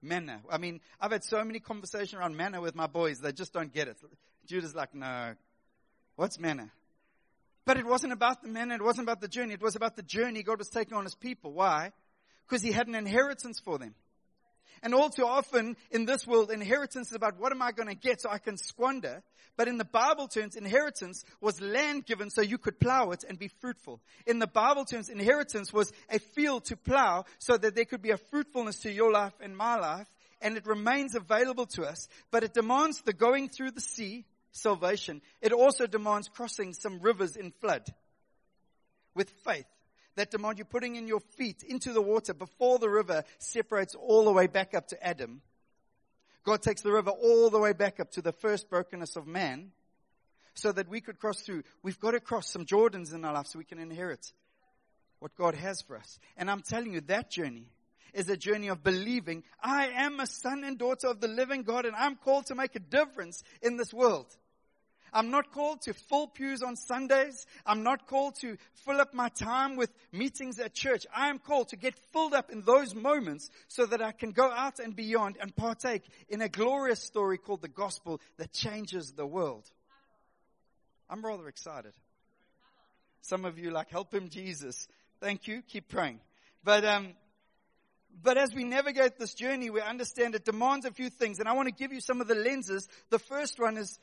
Manna. 0.00 0.40
I 0.50 0.56
mean, 0.56 0.80
I've 0.98 1.12
had 1.12 1.22
so 1.22 1.44
many 1.44 1.60
conversations 1.60 2.14
around 2.14 2.34
manna 2.34 2.62
with 2.62 2.74
my 2.74 2.86
boys, 2.86 3.20
they 3.20 3.32
just 3.32 3.52
don't 3.52 3.74
get 3.74 3.88
it. 3.88 3.98
Judah's 4.46 4.74
like, 4.74 4.94
no. 4.94 5.34
What's 6.14 6.38
manna? 6.38 6.70
But 7.66 7.76
it 7.76 7.84
wasn't 7.84 8.14
about 8.14 8.40
the 8.40 8.48
manna, 8.48 8.76
it 8.76 8.82
wasn't 8.82 9.04
about 9.04 9.20
the 9.20 9.28
journey, 9.28 9.52
it 9.52 9.60
was 9.60 9.76
about 9.76 9.96
the 9.96 10.02
journey 10.02 10.42
God 10.42 10.60
was 10.60 10.70
taking 10.70 10.96
on 10.96 11.04
his 11.04 11.14
people. 11.14 11.52
Why? 11.52 11.92
Because 12.48 12.62
he 12.62 12.72
had 12.72 12.86
an 12.86 12.94
inheritance 12.94 13.60
for 13.60 13.76
them. 13.76 13.94
And 14.82 14.94
all 14.94 15.10
too 15.10 15.24
often 15.24 15.76
in 15.90 16.04
this 16.04 16.26
world, 16.26 16.50
inheritance 16.50 17.08
is 17.08 17.14
about 17.14 17.38
what 17.38 17.52
am 17.52 17.62
I 17.62 17.72
going 17.72 17.88
to 17.88 17.94
get 17.94 18.20
so 18.20 18.30
I 18.30 18.38
can 18.38 18.56
squander. 18.56 19.22
But 19.56 19.68
in 19.68 19.78
the 19.78 19.84
Bible 19.84 20.28
terms, 20.28 20.54
inheritance 20.54 21.24
was 21.40 21.60
land 21.60 22.04
given 22.04 22.30
so 22.30 22.42
you 22.42 22.58
could 22.58 22.78
plow 22.78 23.10
it 23.10 23.24
and 23.26 23.38
be 23.38 23.48
fruitful. 23.60 24.00
In 24.26 24.38
the 24.38 24.46
Bible 24.46 24.84
terms, 24.84 25.08
inheritance 25.08 25.72
was 25.72 25.92
a 26.10 26.18
field 26.18 26.66
to 26.66 26.76
plow 26.76 27.24
so 27.38 27.56
that 27.56 27.74
there 27.74 27.86
could 27.86 28.02
be 28.02 28.10
a 28.10 28.18
fruitfulness 28.18 28.80
to 28.80 28.92
your 28.92 29.10
life 29.10 29.34
and 29.40 29.56
my 29.56 29.76
life. 29.76 30.08
And 30.42 30.58
it 30.58 30.66
remains 30.66 31.14
available 31.14 31.66
to 31.74 31.84
us, 31.84 32.08
but 32.30 32.44
it 32.44 32.52
demands 32.52 33.00
the 33.00 33.14
going 33.14 33.48
through 33.48 33.70
the 33.70 33.80
sea, 33.80 34.26
salvation. 34.52 35.22
It 35.40 35.52
also 35.52 35.86
demands 35.86 36.28
crossing 36.28 36.74
some 36.74 37.00
rivers 37.00 37.36
in 37.36 37.52
flood 37.52 37.86
with 39.14 39.30
faith 39.46 39.66
that 40.16 40.30
demand 40.30 40.58
you 40.58 40.64
putting 40.64 40.96
in 40.96 41.06
your 41.06 41.20
feet 41.20 41.62
into 41.62 41.92
the 41.92 42.02
water 42.02 42.34
before 42.34 42.78
the 42.78 42.90
river 42.90 43.22
separates 43.38 43.94
all 43.94 44.24
the 44.24 44.32
way 44.32 44.46
back 44.46 44.74
up 44.74 44.88
to 44.88 45.06
Adam. 45.06 45.40
God 46.44 46.62
takes 46.62 46.82
the 46.82 46.92
river 46.92 47.10
all 47.10 47.50
the 47.50 47.58
way 47.58 47.72
back 47.72 48.00
up 48.00 48.10
to 48.12 48.22
the 48.22 48.32
first 48.32 48.68
brokenness 48.68 49.16
of 49.16 49.26
man 49.26 49.72
so 50.54 50.72
that 50.72 50.88
we 50.88 51.00
could 51.00 51.18
cross 51.18 51.40
through. 51.40 51.62
We've 51.82 52.00
got 52.00 52.12
to 52.12 52.20
cross 52.20 52.50
some 52.50 52.64
Jordans 52.64 53.14
in 53.14 53.24
our 53.24 53.34
life 53.34 53.46
so 53.46 53.58
we 53.58 53.64
can 53.64 53.78
inherit 53.78 54.32
what 55.18 55.34
God 55.34 55.54
has 55.54 55.82
for 55.82 55.96
us. 55.96 56.18
And 56.36 56.50
I'm 56.50 56.62
telling 56.62 56.92
you, 56.92 57.00
that 57.02 57.30
journey 57.30 57.66
is 58.14 58.28
a 58.30 58.36
journey 58.36 58.68
of 58.68 58.82
believing 58.82 59.42
I 59.62 59.88
am 59.88 60.20
a 60.20 60.26
son 60.26 60.64
and 60.64 60.78
daughter 60.78 61.08
of 61.08 61.20
the 61.20 61.28
living 61.28 61.62
God 61.62 61.84
and 61.84 61.94
I'm 61.94 62.16
called 62.16 62.46
to 62.46 62.54
make 62.54 62.74
a 62.74 62.80
difference 62.80 63.42
in 63.60 63.76
this 63.76 63.92
world. 63.92 64.26
I'm 65.16 65.30
not 65.30 65.50
called 65.50 65.80
to 65.82 65.94
fill 65.94 66.26
pews 66.26 66.62
on 66.62 66.76
Sundays. 66.76 67.46
I'm 67.64 67.82
not 67.82 68.06
called 68.06 68.34
to 68.42 68.58
fill 68.84 69.00
up 69.00 69.14
my 69.14 69.30
time 69.30 69.76
with 69.76 69.90
meetings 70.12 70.58
at 70.58 70.74
church. 70.74 71.06
I 71.14 71.30
am 71.30 71.38
called 71.38 71.70
to 71.70 71.76
get 71.76 71.94
filled 72.12 72.34
up 72.34 72.50
in 72.50 72.60
those 72.60 72.94
moments 72.94 73.48
so 73.66 73.86
that 73.86 74.02
I 74.02 74.12
can 74.12 74.32
go 74.32 74.50
out 74.50 74.78
and 74.78 74.94
beyond 74.94 75.38
and 75.40 75.56
partake 75.56 76.02
in 76.28 76.42
a 76.42 76.50
glorious 76.50 77.02
story 77.02 77.38
called 77.38 77.62
the 77.62 77.68
gospel 77.68 78.20
that 78.36 78.52
changes 78.52 79.12
the 79.12 79.24
world. 79.24 79.64
I'm 81.08 81.24
rather 81.24 81.48
excited. 81.48 81.94
Some 83.22 83.46
of 83.46 83.58
you 83.58 83.70
like, 83.70 83.88
help 83.88 84.12
him, 84.12 84.28
Jesus. 84.28 84.86
Thank 85.18 85.48
you. 85.48 85.62
Keep 85.62 85.88
praying. 85.88 86.20
But, 86.62 86.84
um, 86.84 87.14
but 88.22 88.36
as 88.36 88.54
we 88.54 88.64
navigate 88.64 89.18
this 89.18 89.32
journey, 89.32 89.70
we 89.70 89.80
understand 89.80 90.34
it 90.34 90.44
demands 90.44 90.84
a 90.84 90.90
few 90.90 91.08
things. 91.08 91.38
And 91.38 91.48
I 91.48 91.52
want 91.52 91.68
to 91.68 91.74
give 91.74 91.90
you 91.90 92.02
some 92.02 92.20
of 92.20 92.28
the 92.28 92.34
lenses. 92.34 92.86
The 93.08 93.18
first 93.18 93.58
one 93.58 93.78
is 93.78 93.98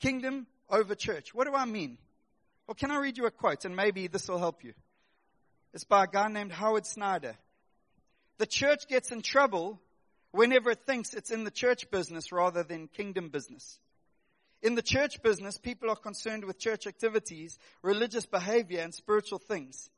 Kingdom 0.00 0.46
over 0.68 0.94
church. 0.94 1.34
What 1.34 1.46
do 1.46 1.54
I 1.54 1.64
mean? 1.64 1.98
Well, 2.66 2.74
can 2.74 2.90
I 2.90 2.98
read 2.98 3.16
you 3.16 3.26
a 3.26 3.30
quote 3.30 3.64
and 3.64 3.76
maybe 3.76 4.08
this 4.08 4.28
will 4.28 4.38
help 4.38 4.64
you? 4.64 4.74
It's 5.72 5.84
by 5.84 6.04
a 6.04 6.08
guy 6.08 6.28
named 6.28 6.52
Howard 6.52 6.86
Snyder. 6.86 7.36
The 8.38 8.46
church 8.46 8.88
gets 8.88 9.12
in 9.12 9.22
trouble 9.22 9.80
whenever 10.32 10.70
it 10.70 10.80
thinks 10.86 11.14
it's 11.14 11.30
in 11.30 11.44
the 11.44 11.50
church 11.50 11.90
business 11.90 12.32
rather 12.32 12.62
than 12.62 12.88
kingdom 12.88 13.28
business. 13.30 13.78
In 14.62 14.74
the 14.74 14.82
church 14.82 15.22
business, 15.22 15.58
people 15.58 15.90
are 15.90 15.96
concerned 15.96 16.44
with 16.44 16.58
church 16.58 16.86
activities, 16.86 17.58
religious 17.82 18.26
behavior, 18.26 18.80
and 18.80 18.94
spiritual 18.94 19.38
things. 19.38 19.90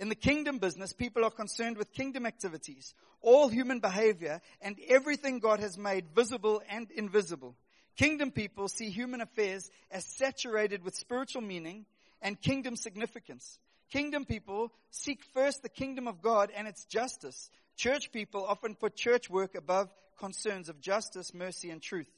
In 0.00 0.08
the 0.08 0.14
kingdom 0.14 0.58
business, 0.58 0.92
people 0.92 1.24
are 1.24 1.30
concerned 1.30 1.76
with 1.76 1.92
kingdom 1.92 2.26
activities, 2.26 2.94
all 3.20 3.48
human 3.48 3.80
behavior, 3.80 4.40
and 4.60 4.76
everything 4.88 5.38
God 5.38 5.60
has 5.60 5.78
made 5.78 6.06
visible 6.14 6.62
and 6.68 6.90
invisible. 6.90 7.56
Kingdom 7.96 8.30
people 8.30 8.68
see 8.68 8.90
human 8.90 9.20
affairs 9.20 9.70
as 9.90 10.04
saturated 10.04 10.84
with 10.84 10.96
spiritual 10.96 11.42
meaning 11.42 11.86
and 12.20 12.40
kingdom 12.40 12.76
significance. 12.76 13.58
Kingdom 13.90 14.24
people 14.24 14.72
seek 14.90 15.22
first 15.34 15.62
the 15.62 15.68
kingdom 15.68 16.08
of 16.08 16.20
God 16.20 16.50
and 16.56 16.66
its 16.66 16.84
justice. 16.86 17.50
Church 17.76 18.10
people 18.12 18.44
often 18.44 18.74
put 18.74 18.96
church 18.96 19.30
work 19.30 19.54
above 19.54 19.88
concerns 20.18 20.68
of 20.68 20.80
justice, 20.80 21.32
mercy, 21.34 21.70
and 21.70 21.80
truth. 21.80 22.10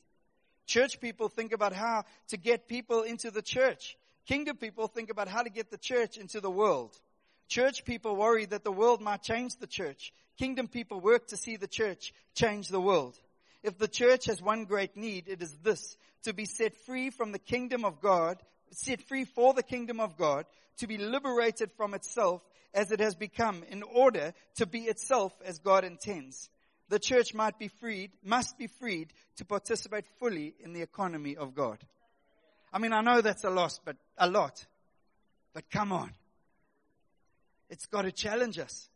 Church 0.67 1.01
people 1.01 1.29
think 1.29 1.53
about 1.53 1.73
how 1.73 2.05
to 2.29 2.37
get 2.37 2.69
people 2.69 3.03
into 3.03 3.31
the 3.31 3.43
church. 3.43 3.97
Kingdom 4.27 4.57
people 4.57 4.89
think 4.89 5.11
about 5.11 5.29
how 5.29 5.43
to 5.43 5.51
get 5.51 5.71
the 5.71 5.79
church 5.79 6.17
into 6.17 6.41
the 6.41 6.51
world. 6.51 6.99
Church 7.49 7.85
people 7.85 8.17
worry 8.17 8.45
that 8.47 8.65
the 8.65 8.73
world 8.73 9.01
might 9.01 9.23
change 9.23 9.57
the 9.57 9.67
church. 9.67 10.13
Kingdom 10.39 10.67
people 10.67 11.01
work 11.01 11.29
to 11.29 11.37
see 11.37 11.57
the 11.57 11.69
church 11.69 12.13
change 12.35 12.69
the 12.69 12.81
world. 12.81 13.17
If 13.67 13.79
the 13.79 13.89
church 13.89 14.27
has 14.27 14.41
one 14.41 14.65
great 14.65 14.97
need, 14.97 15.27
it 15.27 15.43
is 15.43 15.53
this, 15.65 15.97
to 16.23 16.33
be 16.33 16.45
set 16.45 16.77
free 16.87 17.11
from 17.11 17.33
the 17.33 17.41
kingdom 17.41 17.85
of 17.85 18.01
God, 18.01 18.41
set 18.71 19.03
free 19.03 19.25
for 19.25 19.55
the 19.55 19.63
kingdom 19.65 19.99
of 19.99 20.17
God, 20.17 20.47
to 20.79 20.87
be 20.87 20.99
liberated 20.99 21.73
from 21.73 21.93
itself 21.93 22.43
as 22.73 22.93
it 22.93 23.01
has 23.01 23.17
become 23.17 23.65
in 23.69 23.83
order 23.83 24.35
to 24.55 24.67
be 24.67 24.83
itself 24.83 25.33
as 25.45 25.59
God 25.59 25.83
intends. 25.83 26.49
The 26.91 27.01
church 27.01 27.35
might 27.35 27.59
be 27.59 27.67
freed, 27.67 28.13
must 28.23 28.57
be 28.57 28.69
freed 28.69 29.13
to 29.39 29.45
participate 29.45 30.07
fully 30.21 30.55
in 30.61 30.73
the 30.73 30.83
economy 30.83 31.37
of 31.37 31.57
God. 31.57 31.79
I 32.73 32.79
mean, 32.79 32.93
I 32.93 33.01
know 33.01 33.21
that's 33.21 33.43
a 33.43 33.51
loss, 33.51 33.81
but 33.85 33.97
a 34.17 34.31
lot. 34.31 34.65
But 35.55 35.69
come 35.71 35.91
on. 35.91 36.13
It's 37.69 37.87
got 37.87 38.03
to 38.03 38.13
challenge 38.13 38.61
us. 38.61 38.89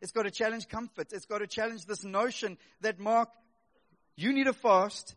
It's 0.00 0.12
got 0.12 0.22
to 0.22 0.30
challenge 0.30 0.68
comfort. 0.68 1.08
It's 1.12 1.26
got 1.26 1.38
to 1.38 1.48
challenge 1.48 1.86
this 1.86 2.04
notion 2.04 2.58
that, 2.82 3.00
Mark, 3.00 3.30
you 4.16 4.32
need 4.32 4.46
a 4.46 4.52
fast 4.52 5.14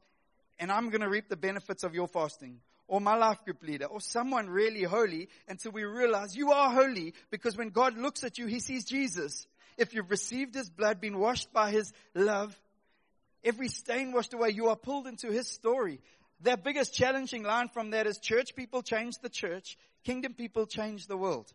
and 0.60 0.72
I'm 0.72 0.90
going 0.90 1.02
to 1.02 1.10
reap 1.10 1.30
the 1.30 1.38
benefits 1.38 1.84
of 1.84 1.94
your 1.94 2.08
fasting. 2.08 2.60
Or 2.88 3.02
my 3.02 3.16
life 3.16 3.44
group 3.44 3.62
leader, 3.64 3.86
or 3.86 4.00
someone 4.00 4.50
really 4.50 4.84
holy, 4.84 5.28
until 5.50 5.74
we 5.74 5.84
realize 5.84 6.38
you 6.38 6.52
are 6.54 6.72
holy 6.72 7.14
because 7.30 7.58
when 7.58 7.70
God 7.70 7.98
looks 7.98 8.24
at 8.24 8.38
you, 8.38 8.48
He 8.48 8.62
sees 8.62 8.86
Jesus. 8.86 9.46
If 9.78 9.94
you've 9.94 10.10
received 10.10 10.56
His 10.56 10.70
blood, 10.70 11.02
been 11.02 11.20
washed 11.20 11.52
by 11.52 11.72
His 11.72 11.92
love, 12.16 12.58
every 13.44 13.68
stain 13.68 14.14
washed 14.14 14.34
away, 14.34 14.52
you 14.52 14.70
are 14.70 14.78
pulled 14.78 15.06
into 15.06 15.30
His 15.32 15.50
story. 15.50 16.00
The 16.42 16.56
biggest 16.56 16.94
challenging 16.94 17.44
line 17.44 17.68
from 17.68 17.92
that 17.92 18.08
is 18.08 18.20
church 18.20 18.56
people 18.56 18.82
change 18.82 19.16
the 19.22 19.30
church, 19.30 19.78
kingdom 20.06 20.34
people 20.34 20.66
change 20.66 21.08
the 21.08 21.18
world. 21.18 21.52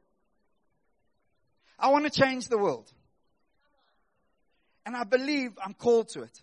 I 1.79 1.89
want 1.91 2.05
to 2.05 2.11
change 2.11 2.49
the 2.49 2.59
world. 2.59 2.93
And 4.85 4.95
I 4.95 5.05
believe 5.05 5.53
I'm 5.65 5.75
called 5.75 6.11
to 6.11 6.25
it. 6.25 6.43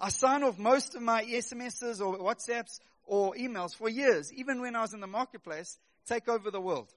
I 0.00 0.10
sign 0.10 0.44
off 0.44 0.58
most 0.58 0.94
of 0.94 1.02
my 1.02 1.24
SMSs 1.24 2.00
or 2.00 2.18
WhatsApps 2.18 2.78
or 3.04 3.34
emails 3.34 3.74
for 3.74 3.88
years, 3.88 4.32
even 4.32 4.60
when 4.60 4.76
I 4.76 4.82
was 4.82 4.94
in 4.94 5.00
the 5.00 5.06
marketplace, 5.06 5.78
take 6.06 6.28
over 6.28 6.50
the 6.50 6.60
world. 6.60 6.92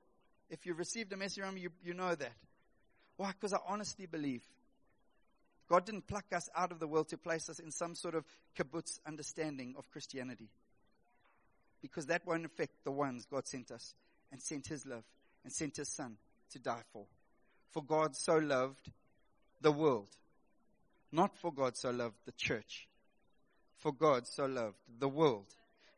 If 0.50 0.66
you've 0.66 0.78
received 0.78 1.12
a 1.14 1.18
message 1.18 1.44
from 1.44 1.56
me, 1.56 1.62
you, 1.62 1.70
you 1.84 1.94
know 1.94 2.14
that. 2.14 2.34
Why? 3.18 3.32
Because 3.32 3.54
I 3.54 3.60
honestly 3.68 4.06
believe 4.06 4.44
God 5.70 5.86
didn't 5.86 6.06
pluck 6.08 6.26
us 6.36 6.50
out 6.54 6.74
of 6.74 6.80
the 6.80 6.88
world 6.88 7.08
to 7.10 7.18
place 7.18 7.50
us 7.50 7.60
in 7.60 7.72
some 7.72 7.96
sort 7.96 8.14
of 8.14 8.26
kibbutz 8.58 9.00
understanding 9.08 9.76
of 9.78 9.90
Christianity. 9.90 10.50
Because 11.82 12.08
that 12.08 12.28
won't 12.28 12.46
affect 12.46 12.84
the 12.84 12.92
ones 12.92 13.26
God 13.26 13.48
sent 13.48 13.72
us 13.72 13.96
and 14.32 14.42
sent 14.42 14.68
His 14.68 14.86
love 14.86 15.06
and 15.44 15.54
sent 15.54 15.78
His 15.78 15.88
Son 15.88 16.18
to 16.52 16.60
die 16.60 16.84
for. 16.92 17.06
For 17.72 17.82
God 17.82 18.18
so 18.18 18.38
loved 18.38 18.92
the 19.62 19.72
world. 19.72 20.10
Not 21.12 21.38
for 21.38 21.54
God 21.54 21.78
so 21.78 21.92
loved 21.92 22.18
the 22.26 22.34
church. 22.34 22.90
For 23.82 23.92
God 23.92 24.28
so 24.28 24.46
loved 24.46 24.78
the 25.00 25.10
world. 25.10 25.46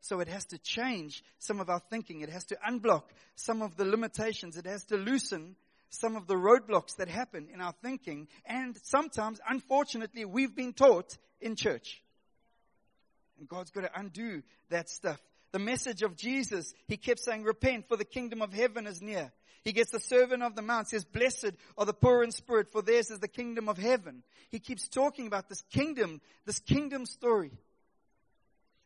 So 0.02 0.20
it 0.20 0.28
has 0.28 0.44
to 0.46 0.58
change 0.58 1.24
some 1.40 1.62
of 1.62 1.70
our 1.70 1.82
thinking. 1.90 2.22
It 2.22 2.30
has 2.30 2.44
to 2.46 2.58
unblock 2.68 3.04
some 3.36 3.62
of 3.62 3.78
the 3.78 3.86
limitations. 3.86 4.58
It 4.58 4.66
has 4.66 4.84
to 4.86 4.98
loosen 4.98 5.56
some 5.90 6.16
of 6.16 6.28
the 6.28 6.36
roadblocks 6.36 6.98
that 6.98 7.08
happen 7.08 7.48
in 7.54 7.62
our 7.62 7.74
thinking. 7.82 8.28
And 8.46 8.76
sometimes, 8.84 9.40
unfortunately, 9.48 10.26
we've 10.26 10.56
been 10.56 10.74
taught 10.74 11.18
in 11.40 11.56
church. 11.56 12.02
And 13.40 13.48
God's 13.48 13.72
got 13.72 13.82
to 13.82 14.00
undo 14.00 14.44
that 14.70 14.90
stuff. 14.90 15.22
The 15.52 15.60
message 15.60 16.02
of 16.02 16.18
Jesus, 16.18 16.74
he 16.88 16.98
kept 16.98 17.20
saying, 17.20 17.44
repent 17.44 17.88
for 17.88 17.96
the 17.96 18.06
kingdom 18.06 18.42
of 18.42 18.54
heaven 18.54 18.88
is 18.88 19.02
near. 19.02 19.32
He 19.64 19.72
gets 19.72 19.92
the 19.92 20.00
Sermon 20.00 20.42
on 20.42 20.56
the 20.56 20.62
Mount, 20.62 20.90
says, 20.90 21.06
blessed 21.06 21.52
are 21.78 21.86
the 21.86 21.94
poor 21.94 22.24
in 22.24 22.32
spirit, 22.32 22.70
for 22.72 22.82
theirs 22.82 23.10
is 23.10 23.20
the 23.20 23.28
kingdom 23.30 23.70
of 23.70 23.78
heaven. 23.78 24.24
He 24.50 24.60
keeps 24.60 24.90
talking 24.90 25.28
about 25.28 25.48
this 25.48 25.62
kingdom, 25.72 26.20
this 26.46 26.60
kingdom 26.60 27.06
story. 27.06 27.52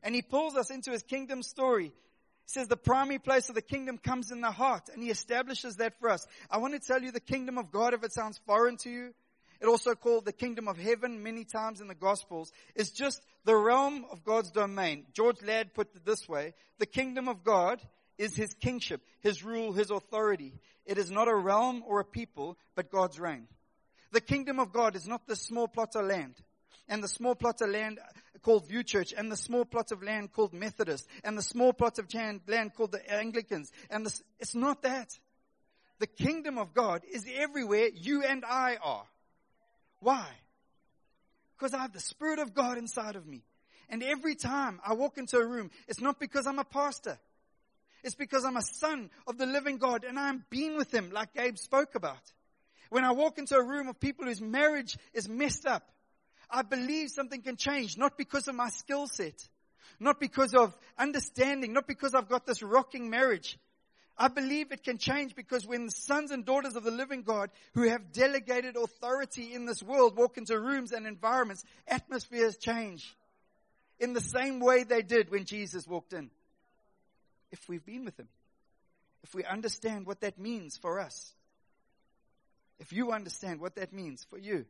And 0.04 0.16
he 0.16 0.22
pulls 0.22 0.56
us 0.56 0.70
into 0.70 0.92
his 0.92 1.04
kingdom 1.04 1.44
story. 1.44 1.86
He 1.86 2.52
says 2.52 2.68
the 2.68 2.78
primary 2.78 3.20
place 3.20 3.50
of 3.50 3.56
the 3.56 3.62
kingdom 3.62 3.98
comes 3.98 4.32
in 4.32 4.42
the 4.42 4.52
heart, 4.52 4.90
and 4.94 5.04
he 5.04 5.10
establishes 5.10 5.78
that 5.78 6.00
for 6.00 6.10
us. 6.10 6.26
I 6.50 6.60
want 6.60 6.74
to 6.74 6.80
tell 6.80 7.02
you 7.02 7.12
the 7.12 7.20
kingdom 7.20 7.58
of 7.58 7.72
God, 7.72 7.94
if 7.94 8.04
it 8.04 8.14
sounds 8.14 8.40
foreign 8.46 8.78
to 8.78 8.90
you, 8.90 9.14
it 9.60 9.66
also 9.66 9.96
called 9.96 10.26
the 10.26 10.32
kingdom 10.32 10.68
of 10.68 10.78
heaven 10.78 11.24
many 11.24 11.44
times 11.44 11.82
in 11.82 11.88
the 11.88 11.96
gospels, 11.96 12.52
is 12.76 12.92
just 12.92 13.22
the 13.44 13.56
realm 13.56 14.06
of 14.12 14.24
God's 14.24 14.52
domain. 14.52 15.06
George 15.14 15.42
Ladd 15.42 15.74
put 15.74 15.94
it 15.96 16.06
this 16.06 16.30
way, 16.30 16.54
the 16.78 16.86
kingdom 16.86 17.28
of 17.28 17.44
God 17.44 17.82
is 18.18 18.36
his 18.36 18.54
kingship, 18.54 19.02
his 19.22 19.44
rule, 19.44 19.74
his 19.74 19.92
authority. 19.92 20.54
It 20.86 20.98
is 20.98 21.12
not 21.12 21.28
a 21.28 21.36
realm 21.36 21.84
or 21.86 22.00
a 22.00 22.06
people, 22.06 22.58
but 22.76 22.92
God's 22.92 23.20
reign. 23.20 23.48
The 24.12 24.22
kingdom 24.22 24.60
of 24.60 24.72
God 24.72 24.96
is 24.96 25.08
not 25.08 25.28
the 25.28 25.36
small 25.36 25.68
plot 25.68 25.96
of 25.96 26.06
land 26.06 26.36
and 26.88 27.04
the 27.04 27.08
small 27.08 27.36
plot 27.36 27.62
of 27.62 27.70
land 27.70 28.00
called 28.42 28.68
View 28.68 28.84
Church, 28.84 29.14
and 29.16 29.32
the 29.32 29.38
small 29.38 29.66
plot 29.66 29.92
of 29.92 30.04
land 30.04 30.32
called 30.32 30.54
Methodist, 30.54 31.08
and 31.24 31.38
the 31.38 31.42
small 31.42 31.74
plot 31.74 32.00
of 32.00 32.14
land 32.48 32.74
called 32.76 32.92
the 32.92 33.14
Anglicans, 33.14 33.72
and 33.90 34.06
the, 34.06 34.22
it's 34.40 34.56
not 34.56 34.84
that. 34.84 35.18
The 36.00 36.08
kingdom 36.08 36.58
of 36.58 36.74
God 36.74 37.02
is 37.12 37.26
everywhere 37.34 37.90
you 37.94 38.24
and 38.24 38.46
I 38.46 38.78
are. 38.84 39.06
Why? 40.00 40.28
Because 41.58 41.74
I 41.74 41.80
have 41.80 41.94
the 41.94 42.00
Spirit 42.00 42.40
of 42.40 42.54
God 42.54 42.78
inside 42.78 43.16
of 43.16 43.26
me. 43.26 43.44
And 43.90 44.04
every 44.04 44.36
time 44.36 44.80
I 44.86 44.94
walk 44.94 45.18
into 45.18 45.38
a 45.38 45.46
room, 45.46 45.72
it's 45.88 46.02
not 46.02 46.20
because 46.20 46.46
I'm 46.46 46.60
a 46.60 46.66
pastor. 46.66 47.18
It's 48.04 48.16
because 48.16 48.46
I'm 48.46 48.58
a 48.58 48.62
son 48.62 49.10
of 49.26 49.38
the 49.38 49.46
living 49.46 49.78
God 49.78 50.04
and 50.04 50.20
I'm 50.20 50.46
being 50.50 50.78
with 50.78 50.94
him 50.94 51.10
like 51.12 51.34
Gabe 51.34 51.58
spoke 51.58 51.96
about. 51.96 52.22
When 52.90 53.04
I 53.04 53.12
walk 53.12 53.38
into 53.38 53.56
a 53.56 53.64
room 53.64 53.88
of 53.88 54.00
people 54.00 54.26
whose 54.26 54.42
marriage 54.42 54.98
is 55.14 55.28
messed 55.28 55.66
up, 55.66 55.90
I 56.50 56.62
believe 56.62 57.10
something 57.10 57.42
can 57.42 57.58
change, 57.58 57.98
not 57.98 58.18
because 58.18 58.48
of 58.48 58.56
my 58.56 58.70
skill 58.70 59.08
set, 59.08 59.48
not 60.00 60.20
because 60.20 60.54
of 60.54 60.78
understanding, 60.98 61.74
not 61.74 61.88
because 61.88 62.14
I've 62.14 62.30
got 62.30 62.46
this 62.46 62.64
rocking 62.64 63.10
marriage. 63.10 63.58
I 64.18 64.30
believe 64.30 64.72
it 64.72 64.84
can 64.84 64.98
change 64.98 65.36
because 65.36 65.68
when 65.68 65.90
sons 65.90 66.32
and 66.32 66.44
daughters 66.44 66.76
of 66.76 66.84
the 66.84 66.92
living 66.92 67.22
God 67.22 67.52
who 67.74 67.88
have 67.88 68.12
delegated 68.12 68.76
authority 68.76 69.54
in 69.54 69.66
this 69.66 69.84
world 69.84 70.18
walk 70.18 70.38
into 70.38 70.60
rooms 70.60 70.92
and 70.92 71.06
environments, 71.06 71.64
atmospheres 71.88 72.58
change 72.58 73.16
in 74.00 74.14
the 74.14 74.22
same 74.22 74.60
way 74.60 74.84
they 74.84 75.04
did 75.04 75.30
when 75.30 75.46
Jesus 75.46 75.88
walked 75.88 76.14
in 76.14 76.32
if 77.52 77.70
we've 77.70 77.86
been 77.86 78.06
with 78.06 78.20
Him. 78.20 78.28
If 79.24 79.36
we 79.36 79.44
understand 79.44 80.06
what 80.06 80.22
that 80.22 80.40
means 80.40 80.78
for 80.78 81.00
us. 81.00 81.34
If 82.80 82.94
you 82.94 83.12
understand 83.12 83.60
what 83.60 83.76
that 83.76 83.94
means 83.94 84.26
for 84.30 84.38
you, 84.38 84.66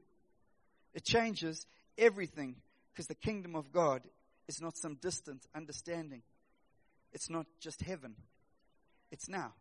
it 0.98 1.06
changes 1.06 1.68
everything 1.96 2.56
because 2.92 3.06
the 3.06 3.14
kingdom 3.14 3.56
of 3.56 3.72
God 3.72 4.02
is 4.48 4.60
not 4.60 4.76
some 4.76 4.96
distant 4.96 5.46
understanding. 5.56 6.24
It's 7.14 7.30
not 7.30 7.46
just 7.60 7.84
heaven. 7.84 8.16
It's 9.12 9.30
now 9.30 9.54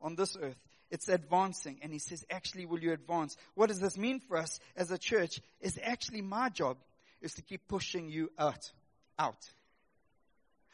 on 0.00 0.16
this 0.16 0.34
earth. 0.40 0.56
It's 0.90 1.10
advancing. 1.10 1.76
And 1.82 1.92
he 1.92 1.98
says, 1.98 2.24
actually, 2.30 2.64
will 2.64 2.80
you 2.80 2.94
advance? 2.94 3.36
What 3.54 3.68
does 3.68 3.80
this 3.80 3.98
mean 3.98 4.20
for 4.20 4.38
us 4.38 4.60
as 4.78 4.90
a 4.90 4.96
church? 4.96 5.42
Is 5.60 5.78
actually 5.84 6.22
my 6.22 6.48
job 6.48 6.78
is 7.20 7.34
to 7.34 7.42
keep 7.42 7.68
pushing 7.68 8.08
you 8.08 8.30
out, 8.38 8.70
out. 9.18 9.46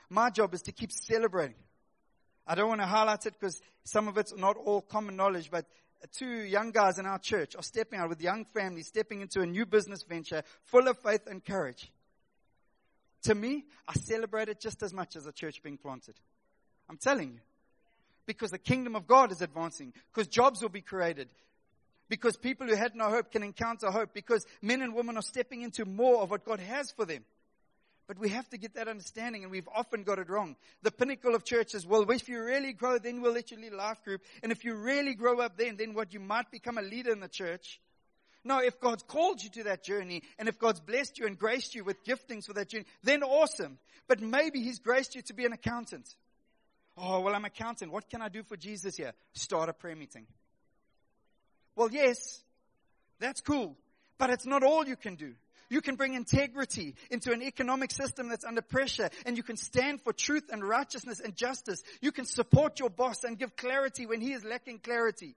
My 0.08 0.30
job 0.30 0.54
is 0.54 0.62
to 0.62 0.72
keep 0.72 0.92
celebrating. 0.92 1.56
I 2.46 2.54
don't 2.54 2.68
want 2.68 2.82
to 2.82 2.86
highlight 2.86 3.26
it 3.26 3.34
because 3.40 3.60
some 3.82 4.06
of 4.06 4.16
it's 4.16 4.32
not 4.36 4.56
all 4.56 4.80
common 4.80 5.16
knowledge, 5.16 5.50
but 5.50 5.66
two 6.08 6.42
young 6.42 6.70
guys 6.70 6.98
in 6.98 7.06
our 7.06 7.18
church 7.18 7.56
are 7.56 7.62
stepping 7.62 7.98
out 7.98 8.08
with 8.08 8.20
young 8.20 8.44
families, 8.44 8.88
stepping 8.88 9.20
into 9.20 9.40
a 9.40 9.46
new 9.46 9.66
business 9.66 10.02
venture 10.02 10.42
full 10.64 10.88
of 10.88 10.98
faith 10.98 11.26
and 11.26 11.44
courage. 11.44 11.90
To 13.24 13.34
me, 13.34 13.64
I 13.88 13.94
celebrate 13.94 14.48
it 14.48 14.60
just 14.60 14.82
as 14.82 14.92
much 14.92 15.16
as 15.16 15.26
a 15.26 15.32
church 15.32 15.62
being 15.62 15.78
planted. 15.78 16.14
I'm 16.88 16.98
telling 16.98 17.32
you. 17.32 17.40
Because 18.26 18.50
the 18.50 18.58
kingdom 18.58 18.96
of 18.96 19.06
God 19.06 19.32
is 19.32 19.42
advancing. 19.42 19.92
Because 20.12 20.28
jobs 20.28 20.62
will 20.62 20.68
be 20.68 20.80
created. 20.80 21.28
Because 22.08 22.36
people 22.36 22.66
who 22.66 22.74
had 22.74 22.94
no 22.94 23.08
hope 23.08 23.32
can 23.32 23.42
encounter 23.42 23.90
hope. 23.90 24.12
Because 24.12 24.46
men 24.60 24.82
and 24.82 24.94
women 24.94 25.16
are 25.16 25.22
stepping 25.22 25.62
into 25.62 25.84
more 25.84 26.22
of 26.22 26.30
what 26.30 26.44
God 26.44 26.60
has 26.60 26.90
for 26.90 27.04
them. 27.04 27.24
But 28.06 28.18
we 28.18 28.28
have 28.28 28.48
to 28.50 28.58
get 28.58 28.74
that 28.74 28.86
understanding, 28.86 29.44
and 29.44 29.50
we've 29.50 29.68
often 29.74 30.02
got 30.02 30.18
it 30.18 30.28
wrong. 30.28 30.56
The 30.82 30.90
pinnacle 30.90 31.34
of 31.34 31.44
church 31.44 31.74
is, 31.74 31.86
well, 31.86 32.08
if 32.10 32.28
you 32.28 32.42
really 32.42 32.74
grow, 32.74 32.98
then 32.98 33.22
we'll 33.22 33.32
let 33.32 33.50
you 33.50 33.56
lead 33.56 33.72
life 33.72 34.02
group. 34.04 34.20
And 34.42 34.52
if 34.52 34.64
you 34.64 34.74
really 34.74 35.14
grow 35.14 35.40
up 35.40 35.56
then, 35.56 35.76
then 35.76 35.94
what 35.94 36.12
you 36.12 36.20
might 36.20 36.50
become 36.50 36.76
a 36.76 36.82
leader 36.82 37.12
in 37.12 37.20
the 37.20 37.28
church. 37.28 37.80
No, 38.44 38.58
if 38.58 38.78
God's 38.78 39.02
called 39.02 39.42
you 39.42 39.48
to 39.50 39.64
that 39.64 39.82
journey, 39.82 40.22
and 40.38 40.48
if 40.48 40.58
God's 40.58 40.80
blessed 40.80 41.18
you 41.18 41.26
and 41.26 41.38
graced 41.38 41.74
you 41.74 41.82
with 41.82 42.04
giftings 42.04 42.44
for 42.44 42.52
that 42.52 42.68
journey, 42.68 42.84
then 43.02 43.22
awesome. 43.22 43.78
But 44.06 44.20
maybe 44.20 44.60
He's 44.60 44.80
graced 44.80 45.14
you 45.14 45.22
to 45.22 45.32
be 45.32 45.46
an 45.46 45.54
accountant. 45.54 46.06
Oh, 46.98 47.20
well, 47.20 47.34
I'm 47.34 47.44
an 47.44 47.46
accountant. 47.46 47.90
What 47.90 48.10
can 48.10 48.20
I 48.20 48.28
do 48.28 48.42
for 48.42 48.56
Jesus 48.58 48.96
here? 48.96 49.12
Start 49.32 49.70
a 49.70 49.72
prayer 49.72 49.96
meeting. 49.96 50.26
Well, 51.74 51.90
yes, 51.90 52.42
that's 53.18 53.40
cool. 53.40 53.76
But 54.18 54.30
it's 54.30 54.46
not 54.46 54.62
all 54.62 54.86
you 54.86 54.96
can 54.96 55.16
do. 55.16 55.34
You 55.68 55.80
can 55.80 55.96
bring 55.96 56.14
integrity 56.14 56.94
into 57.10 57.32
an 57.32 57.42
economic 57.42 57.90
system 57.90 58.28
that's 58.28 58.44
under 58.44 58.62
pressure 58.62 59.10
and 59.26 59.36
you 59.36 59.42
can 59.42 59.56
stand 59.56 60.02
for 60.02 60.12
truth 60.12 60.44
and 60.50 60.62
righteousness 60.62 61.20
and 61.20 61.34
justice. 61.34 61.82
You 62.00 62.12
can 62.12 62.26
support 62.26 62.78
your 62.78 62.90
boss 62.90 63.24
and 63.24 63.38
give 63.38 63.56
clarity 63.56 64.06
when 64.06 64.20
he 64.20 64.32
is 64.32 64.44
lacking 64.44 64.80
clarity. 64.80 65.36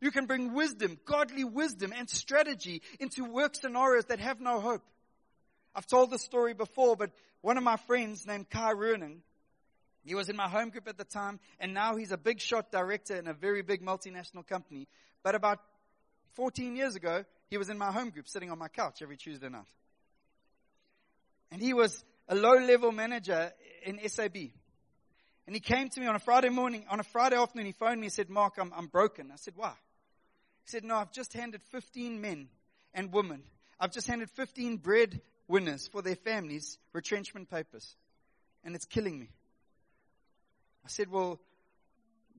You 0.00 0.10
can 0.10 0.26
bring 0.26 0.52
wisdom, 0.52 0.98
godly 1.06 1.44
wisdom 1.44 1.92
and 1.96 2.08
strategy 2.08 2.82
into 3.00 3.24
work 3.24 3.54
scenarios 3.54 4.04
that 4.06 4.20
have 4.20 4.40
no 4.40 4.60
hope. 4.60 4.82
I've 5.74 5.86
told 5.86 6.10
this 6.10 6.22
story 6.22 6.54
before, 6.54 6.96
but 6.96 7.10
one 7.40 7.56
of 7.56 7.64
my 7.64 7.76
friends 7.76 8.26
named 8.26 8.50
Kai 8.50 8.72
Ruening, 8.72 9.22
he 10.04 10.14
was 10.14 10.28
in 10.28 10.36
my 10.36 10.48
home 10.48 10.70
group 10.70 10.88
at 10.88 10.96
the 10.96 11.04
time, 11.04 11.40
and 11.58 11.74
now 11.74 11.96
he's 11.96 12.12
a 12.12 12.16
big 12.16 12.40
shot 12.40 12.70
director 12.70 13.16
in 13.16 13.26
a 13.26 13.34
very 13.34 13.62
big 13.62 13.82
multinational 13.82 14.46
company. 14.46 14.86
But 15.22 15.34
about 15.34 15.60
14 16.34 16.76
years 16.76 16.94
ago, 16.94 17.24
he 17.50 17.58
was 17.58 17.68
in 17.68 17.78
my 17.78 17.92
home 17.92 18.10
group 18.10 18.28
sitting 18.28 18.50
on 18.50 18.58
my 18.58 18.68
couch 18.68 19.02
every 19.02 19.16
Tuesday 19.16 19.48
night. 19.48 19.66
And 21.50 21.60
he 21.60 21.74
was 21.74 22.04
a 22.28 22.34
low 22.34 22.54
level 22.54 22.92
manager 22.92 23.52
in 23.84 24.00
SAB. 24.08 24.36
And 25.46 25.54
he 25.54 25.60
came 25.60 25.88
to 25.90 26.00
me 26.00 26.06
on 26.06 26.16
a 26.16 26.18
Friday 26.18 26.48
morning, 26.48 26.84
on 26.90 26.98
a 26.98 27.04
Friday 27.04 27.36
afternoon, 27.36 27.66
he 27.66 27.72
phoned 27.72 28.00
me 28.00 28.06
and 28.06 28.12
said, 28.12 28.28
Mark, 28.28 28.54
I'm, 28.58 28.72
I'm 28.76 28.88
broken. 28.88 29.30
I 29.32 29.36
said, 29.36 29.54
why? 29.56 29.72
He 30.64 30.70
said, 30.70 30.82
no, 30.82 30.96
I've 30.96 31.12
just 31.12 31.32
handed 31.32 31.62
15 31.70 32.20
men 32.20 32.48
and 32.92 33.12
women. 33.12 33.42
I've 33.78 33.92
just 33.92 34.08
handed 34.08 34.28
15 34.30 34.78
bread 34.78 35.20
winners 35.46 35.86
for 35.86 36.02
their 36.02 36.16
families 36.16 36.78
retrenchment 36.92 37.48
papers. 37.48 37.94
And 38.64 38.74
it's 38.74 38.86
killing 38.86 39.18
me. 39.18 39.28
I 40.84 40.88
said, 40.88 41.10
well, 41.10 41.38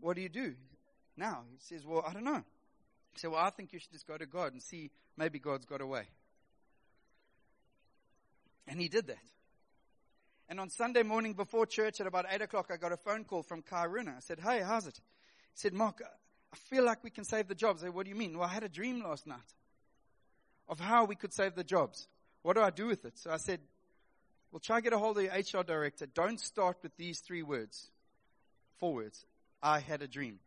what 0.02 0.18
do 0.18 0.22
you 0.22 0.30
do 0.30 0.56
now? 1.16 1.44
He 1.52 1.76
says, 1.76 1.86
well, 1.86 2.04
I 2.06 2.12
don't 2.12 2.26
know. 2.26 2.44
Said, 3.18 3.32
well, 3.32 3.44
I 3.44 3.50
think 3.50 3.74
you 3.74 3.80
should 3.80 3.92
just 3.92 4.08
go 4.08 4.18
to 4.18 4.26
God 4.26 4.54
and 4.54 4.62
see 4.62 4.92
maybe 5.18 5.40
God's 5.40 5.66
got 5.66 5.82
a 5.82 5.86
way. 5.86 6.04
And 8.68 8.80
he 8.80 8.88
did 8.88 9.08
that. 9.08 9.18
And 10.50 10.60
on 10.60 10.70
Sunday 10.70 11.04
morning 11.04 11.34
before 11.34 11.66
church 11.66 12.00
at 12.00 12.08
about 12.08 12.26
8 12.30 12.42
o'clock, 12.42 12.68
I 12.72 12.78
got 12.78 12.92
a 12.92 12.98
phone 12.98 13.24
call 13.26 13.44
from 13.44 13.62
Kairuna. 13.62 14.18
I 14.18 14.20
said, 14.20 14.40
Hey, 14.40 14.62
how's 14.62 14.88
it? 14.88 14.96
He 14.96 15.60
said, 15.60 15.74
Mark, 15.74 16.02
I 16.54 16.56
feel 16.56 16.86
like 16.86 17.04
we 17.04 17.10
can 17.10 17.26
save 17.26 17.48
the 17.48 17.56
jobs. 17.56 17.84
I 17.84 17.88
said, 17.88 17.96
What 17.96 18.06
do 18.06 18.10
you 18.10 18.16
mean? 18.16 18.38
Well, 18.38 18.48
I 18.48 18.54
had 18.54 18.64
a 18.64 18.70
dream 18.70 19.04
last 19.04 19.28
night 19.28 19.40
of 20.70 20.80
how 20.80 21.06
we 21.06 21.16
could 21.16 21.34
save 21.34 21.56
the 21.56 21.64
jobs. 21.64 22.08
What 22.44 22.56
do 22.56 22.62
I 22.62 22.70
do 22.70 22.88
with 22.88 23.04
it? 23.04 23.18
So 23.18 23.32
I 23.32 23.38
said, 23.38 23.60
Well, 24.52 24.62
try 24.62 24.78
to 24.78 24.82
get 24.82 24.94
a 24.94 24.98
hold 24.98 25.18
of 25.18 25.24
your 25.24 25.34
HR 25.34 25.64
director. 25.64 26.06
Don't 26.06 26.40
start 26.40 26.78
with 26.82 26.96
these 26.96 27.20
three 27.20 27.44
words. 27.44 27.90
Four 28.80 28.94
words. 28.94 29.26
I 29.62 29.80
had 29.80 30.02
a 30.02 30.08
dream. 30.08 30.40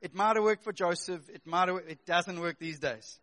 It 0.00 0.14
might 0.14 0.36
have 0.36 0.44
worked 0.44 0.64
for 0.64 0.72
Joseph. 0.72 1.28
It 1.28 1.46
might 1.46 1.68
have, 1.68 1.78
it 1.88 2.06
doesn't 2.06 2.40
work 2.40 2.58
these 2.58 2.78
days. 2.78 3.18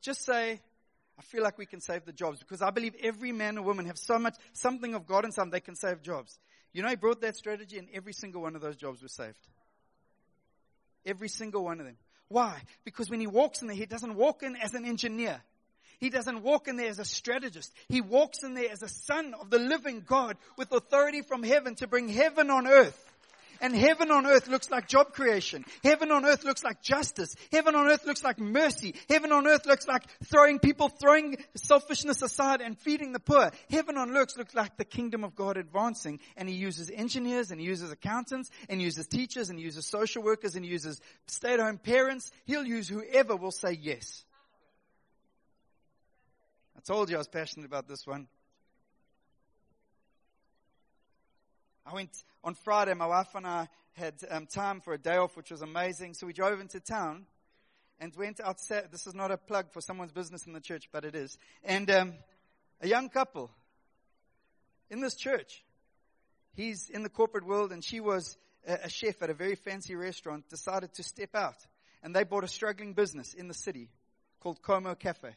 Just 0.00 0.24
say, 0.24 0.60
I 1.18 1.22
feel 1.22 1.42
like 1.42 1.58
we 1.58 1.66
can 1.66 1.80
save 1.80 2.04
the 2.04 2.12
jobs 2.12 2.38
because 2.38 2.62
I 2.62 2.70
believe 2.70 2.94
every 3.02 3.32
man 3.32 3.58
or 3.58 3.62
woman 3.62 3.86
have 3.86 3.98
so 3.98 4.18
much, 4.18 4.36
something 4.52 4.94
of 4.94 5.06
God 5.06 5.24
in 5.24 5.32
some, 5.32 5.50
they 5.50 5.60
can 5.60 5.74
save 5.74 6.00
jobs. 6.02 6.38
You 6.72 6.82
know, 6.82 6.88
he 6.88 6.96
brought 6.96 7.20
that 7.22 7.36
strategy 7.36 7.78
and 7.78 7.88
every 7.92 8.12
single 8.12 8.42
one 8.42 8.54
of 8.54 8.62
those 8.62 8.76
jobs 8.76 9.02
was 9.02 9.12
saved. 9.12 9.36
Every 11.04 11.28
single 11.28 11.64
one 11.64 11.80
of 11.80 11.86
them. 11.86 11.96
Why? 12.28 12.60
Because 12.84 13.10
when 13.10 13.20
he 13.20 13.26
walks 13.26 13.62
in 13.62 13.68
there, 13.68 13.76
he 13.76 13.86
doesn't 13.86 14.14
walk 14.14 14.42
in 14.42 14.54
as 14.56 14.74
an 14.74 14.84
engineer. 14.84 15.40
He 15.98 16.10
doesn't 16.10 16.42
walk 16.42 16.68
in 16.68 16.76
there 16.76 16.88
as 16.88 16.98
a 17.00 17.04
strategist. 17.04 17.72
He 17.88 18.00
walks 18.00 18.44
in 18.44 18.54
there 18.54 18.70
as 18.70 18.82
a 18.82 18.88
son 18.88 19.34
of 19.40 19.50
the 19.50 19.58
living 19.58 20.04
God 20.06 20.36
with 20.56 20.70
authority 20.72 21.22
from 21.22 21.42
heaven 21.42 21.74
to 21.76 21.88
bring 21.88 22.08
heaven 22.08 22.50
on 22.50 22.66
earth. 22.68 23.07
And 23.60 23.74
heaven 23.74 24.10
on 24.10 24.26
earth 24.26 24.48
looks 24.48 24.70
like 24.70 24.88
job 24.88 25.12
creation. 25.12 25.64
Heaven 25.82 26.10
on 26.10 26.24
earth 26.24 26.44
looks 26.44 26.62
like 26.62 26.82
justice. 26.82 27.34
Heaven 27.50 27.74
on 27.74 27.86
earth 27.86 28.06
looks 28.06 28.22
like 28.22 28.38
mercy. 28.38 28.94
Heaven 29.08 29.32
on 29.32 29.46
earth 29.46 29.66
looks 29.66 29.86
like 29.86 30.04
throwing 30.24 30.58
people, 30.58 30.88
throwing 30.88 31.36
selfishness 31.56 32.22
aside 32.22 32.60
and 32.60 32.78
feeding 32.78 33.12
the 33.12 33.20
poor. 33.20 33.50
Heaven 33.70 33.96
on 33.96 34.16
earth 34.16 34.36
looks 34.36 34.54
like 34.54 34.76
the 34.76 34.84
kingdom 34.84 35.24
of 35.24 35.34
God 35.34 35.56
advancing. 35.56 36.20
And 36.36 36.48
he 36.48 36.54
uses 36.54 36.90
engineers 36.90 37.50
and 37.50 37.60
he 37.60 37.66
uses 37.66 37.90
accountants 37.90 38.50
and 38.68 38.80
he 38.80 38.84
uses 38.84 39.06
teachers 39.06 39.50
and 39.50 39.58
he 39.58 39.64
uses 39.64 39.86
social 39.86 40.22
workers 40.22 40.54
and 40.54 40.64
he 40.64 40.70
uses 40.70 41.00
stay 41.26 41.54
at 41.54 41.60
home 41.60 41.78
parents. 41.78 42.30
He'll 42.44 42.66
use 42.66 42.88
whoever 42.88 43.36
will 43.36 43.50
say 43.50 43.78
yes. 43.80 44.24
I 46.76 46.80
told 46.80 47.10
you 47.10 47.16
I 47.16 47.18
was 47.18 47.28
passionate 47.28 47.66
about 47.66 47.88
this 47.88 48.06
one. 48.06 48.28
I 51.84 51.94
went 51.94 52.10
on 52.48 52.54
Friday, 52.54 52.94
my 52.94 53.04
wife 53.04 53.34
and 53.34 53.46
I 53.46 53.68
had 53.92 54.14
um, 54.30 54.46
time 54.46 54.80
for 54.80 54.94
a 54.94 54.98
day 54.98 55.18
off, 55.18 55.36
which 55.36 55.50
was 55.50 55.60
amazing. 55.60 56.14
So 56.14 56.26
we 56.26 56.32
drove 56.32 56.60
into 56.60 56.80
town 56.80 57.26
and 58.00 58.10
went 58.16 58.40
outside. 58.40 58.84
This 58.90 59.06
is 59.06 59.14
not 59.14 59.30
a 59.30 59.36
plug 59.36 59.70
for 59.70 59.82
someone's 59.82 60.12
business 60.12 60.46
in 60.46 60.54
the 60.54 60.60
church, 60.60 60.88
but 60.90 61.04
it 61.04 61.14
is. 61.14 61.36
And 61.62 61.90
um, 61.90 62.14
a 62.80 62.88
young 62.88 63.10
couple 63.10 63.50
in 64.88 65.02
this 65.02 65.14
church, 65.14 65.62
he's 66.54 66.88
in 66.88 67.02
the 67.02 67.10
corporate 67.10 67.44
world 67.46 67.70
and 67.70 67.84
she 67.84 68.00
was 68.00 68.38
a, 68.66 68.78
a 68.84 68.88
chef 68.88 69.20
at 69.20 69.28
a 69.28 69.34
very 69.34 69.54
fancy 69.54 69.94
restaurant, 69.94 70.48
decided 70.48 70.94
to 70.94 71.02
step 71.02 71.34
out. 71.34 71.58
And 72.02 72.16
they 72.16 72.24
bought 72.24 72.44
a 72.44 72.48
struggling 72.48 72.94
business 72.94 73.34
in 73.34 73.48
the 73.48 73.52
city 73.52 73.90
called 74.40 74.62
Como 74.62 74.94
Cafe, 74.94 75.36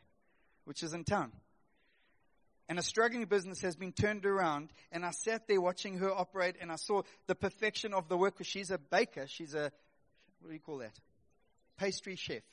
which 0.64 0.82
is 0.82 0.94
in 0.94 1.04
town 1.04 1.34
and 2.70 2.80
a 2.80 2.84
struggling 2.84 3.26
business 3.26 3.62
has 3.62 3.76
been 3.76 3.92
turned 3.92 4.26
around. 4.26 4.70
And 4.92 5.06
I 5.06 5.12
sat 5.12 5.48
there 5.48 5.60
watching 5.60 5.98
her 5.98 6.12
operate 6.12 6.56
and 6.62 6.72
I 6.72 6.78
saw 6.78 7.02
the 7.28 7.36
perfection 7.36 7.94
of 7.94 8.08
the 8.08 8.18
work 8.18 8.36
she's 8.44 8.72
a 8.72 8.78
baker. 8.78 9.26
She's 9.28 9.54
a, 9.54 9.72
what 10.40 10.50
do 10.50 10.54
you 10.54 10.60
call 10.60 10.78
that? 10.78 10.94
Pastry 11.78 12.16
chef. 12.16 12.44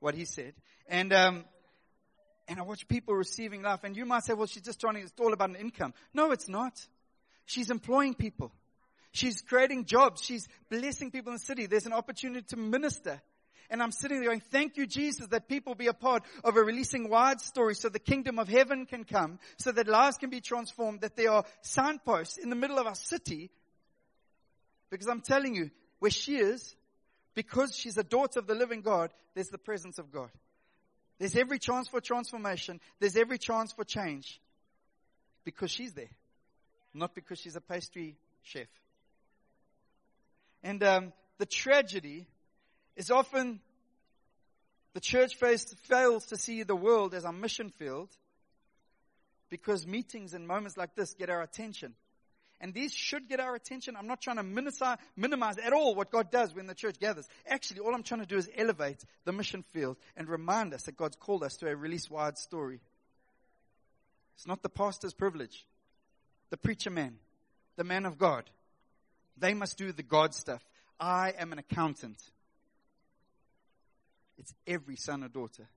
What 0.00 0.14
he 0.14 0.24
said. 0.24 0.54
And, 0.88 1.12
um, 1.12 1.44
and 2.46 2.58
I 2.58 2.62
watch 2.62 2.86
people 2.86 3.14
receiving 3.14 3.62
life. 3.62 3.80
And 3.82 3.96
you 3.96 4.06
might 4.06 4.24
say, 4.24 4.34
well, 4.34 4.46
she's 4.46 4.62
just 4.62 4.80
trying 4.80 4.96
it's 4.96 5.12
all 5.18 5.32
about 5.32 5.50
an 5.50 5.56
income. 5.56 5.92
No, 6.14 6.30
it's 6.30 6.48
not. 6.48 6.80
She's 7.44 7.70
employing 7.70 8.14
people. 8.14 8.52
She's 9.10 9.42
creating 9.42 9.86
jobs. 9.86 10.22
She's 10.22 10.46
blessing 10.70 11.10
people 11.10 11.32
in 11.32 11.38
the 11.38 11.44
city. 11.44 11.66
There's 11.66 11.86
an 11.86 11.92
opportunity 11.92 12.46
to 12.50 12.56
minister. 12.56 13.20
And 13.70 13.82
I'm 13.82 13.92
sitting 13.92 14.20
there 14.20 14.30
going, 14.30 14.40
thank 14.40 14.76
you, 14.76 14.86
Jesus, 14.86 15.26
that 15.28 15.46
people 15.46 15.74
be 15.74 15.88
a 15.88 15.92
part 15.92 16.22
of 16.42 16.56
a 16.56 16.62
releasing 16.62 17.10
wide 17.10 17.40
story 17.40 17.74
so 17.74 17.88
the 17.88 17.98
kingdom 17.98 18.38
of 18.38 18.48
heaven 18.48 18.86
can 18.86 19.04
come, 19.04 19.38
so 19.58 19.72
that 19.72 19.86
lives 19.86 20.16
can 20.16 20.30
be 20.30 20.40
transformed, 20.40 21.02
that 21.02 21.16
there 21.16 21.30
are 21.30 21.44
signposts 21.60 22.38
in 22.38 22.48
the 22.48 22.56
middle 22.56 22.78
of 22.78 22.86
our 22.86 22.94
city. 22.94 23.50
Because 24.90 25.06
I'm 25.06 25.20
telling 25.20 25.54
you, 25.54 25.70
where 25.98 26.10
she 26.10 26.36
is, 26.36 26.74
because 27.34 27.76
she's 27.76 27.98
a 27.98 28.02
daughter 28.02 28.38
of 28.38 28.46
the 28.46 28.54
living 28.54 28.80
God, 28.80 29.12
there's 29.34 29.48
the 29.48 29.58
presence 29.58 29.98
of 29.98 30.10
God. 30.10 30.30
There's 31.18 31.36
every 31.36 31.58
chance 31.58 31.88
for 31.88 32.00
transformation. 32.00 32.80
There's 33.00 33.16
every 33.16 33.38
chance 33.38 33.72
for 33.72 33.84
change. 33.84 34.40
Because 35.44 35.70
she's 35.70 35.92
there. 35.92 36.10
Not 36.94 37.14
because 37.14 37.38
she's 37.38 37.56
a 37.56 37.60
pastry 37.60 38.16
chef. 38.42 38.68
And 40.62 40.82
um, 40.82 41.12
the 41.38 41.46
tragedy 41.46 42.26
is 42.98 43.10
often 43.10 43.60
the 44.92 45.00
church 45.00 45.36
fails 45.36 46.26
to 46.26 46.36
see 46.36 46.64
the 46.64 46.76
world 46.76 47.14
as 47.14 47.24
a 47.24 47.32
mission 47.32 47.70
field 47.70 48.10
because 49.48 49.86
meetings 49.86 50.34
and 50.34 50.46
moments 50.46 50.76
like 50.76 50.94
this 50.96 51.14
get 51.14 51.30
our 51.30 51.40
attention. 51.40 51.94
And 52.60 52.74
these 52.74 52.92
should 52.92 53.28
get 53.28 53.38
our 53.38 53.54
attention. 53.54 53.94
I'm 53.96 54.08
not 54.08 54.20
trying 54.20 54.38
to 54.38 54.42
minimize, 54.42 54.98
minimize 55.16 55.58
at 55.58 55.72
all 55.72 55.94
what 55.94 56.10
God 56.10 56.32
does 56.32 56.52
when 56.52 56.66
the 56.66 56.74
church 56.74 56.98
gathers. 56.98 57.28
Actually, 57.46 57.80
all 57.80 57.94
I'm 57.94 58.02
trying 58.02 58.20
to 58.20 58.26
do 58.26 58.36
is 58.36 58.50
elevate 58.56 59.04
the 59.24 59.32
mission 59.32 59.62
field 59.62 59.96
and 60.16 60.28
remind 60.28 60.74
us 60.74 60.82
that 60.82 60.96
God's 60.96 61.14
called 61.14 61.44
us 61.44 61.56
to 61.58 61.68
a 61.68 61.76
release 61.76 62.10
wide 62.10 62.36
story. 62.36 62.80
It's 64.34 64.48
not 64.48 64.62
the 64.62 64.68
pastor's 64.68 65.14
privilege, 65.14 65.64
the 66.50 66.56
preacher 66.56 66.90
man, 66.90 67.14
the 67.76 67.84
man 67.84 68.06
of 68.06 68.18
God. 68.18 68.50
They 69.36 69.54
must 69.54 69.78
do 69.78 69.92
the 69.92 70.02
God 70.02 70.34
stuff. 70.34 70.64
I 70.98 71.32
am 71.38 71.52
an 71.52 71.60
accountant. 71.60 72.20
It's 74.38 74.54
every 74.66 74.96
son 74.96 75.24
or 75.24 75.28
daughter 75.28 75.68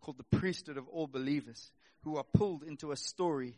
called 0.00 0.18
the 0.18 0.38
priesthood 0.38 0.76
of 0.76 0.88
all 0.88 1.06
believers 1.06 1.70
who 2.02 2.16
are 2.16 2.24
pulled 2.24 2.62
into 2.62 2.92
a 2.92 2.96
story 2.96 3.54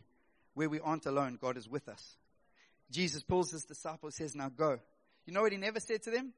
where 0.53 0.69
we 0.69 0.79
aren't 0.79 1.05
alone. 1.05 1.37
God 1.41 1.57
is 1.57 1.67
with 1.69 1.87
us. 1.89 2.17
Jesus 2.89 3.23
pulls 3.23 3.51
his 3.51 3.65
disciples, 3.65 4.15
says, 4.15 4.35
now 4.35 4.49
go. 4.49 4.79
You 5.25 5.33
know 5.33 5.41
what 5.41 5.51
he 5.51 5.57
never 5.57 5.79
said 5.79 6.03
to 6.03 6.11
them? 6.11 6.33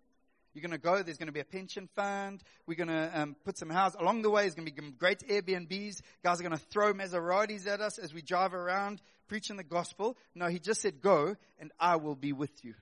You're 0.54 0.64
going 0.64 0.72
to 0.72 0.80
go. 0.80 1.04
There's 1.04 1.18
going 1.18 1.28
to 1.28 1.34
be 1.34 1.40
a 1.40 1.46
pension 1.46 1.88
fund. 1.96 2.42
We're 2.66 2.74
going 2.74 2.88
to 2.88 3.12
um, 3.14 3.36
put 3.46 3.58
some 3.58 3.70
houses 3.70 4.00
along 4.00 4.24
the 4.24 4.32
way. 4.32 4.42
There's 4.42 4.56
going 4.56 4.68
to 4.68 4.74
be 4.74 4.92
great 4.92 5.20
Airbnbs. 5.28 6.02
Guys 6.24 6.40
are 6.40 6.44
going 6.44 6.58
to 6.58 6.66
throw 6.72 6.92
Maseratis 6.94 7.68
at 7.68 7.82
us 7.82 8.00
as 8.00 8.14
we 8.14 8.24
drive 8.24 8.56
around 8.56 9.00
preaching 9.28 9.58
the 9.58 9.64
gospel. 9.64 10.18
No, 10.34 10.48
he 10.48 10.58
just 10.58 10.82
said, 10.82 11.02
go 11.02 11.36
and 11.60 11.72
I 11.80 11.98
will 11.98 12.16
be 12.16 12.34
with 12.34 12.66
you. 12.66 12.74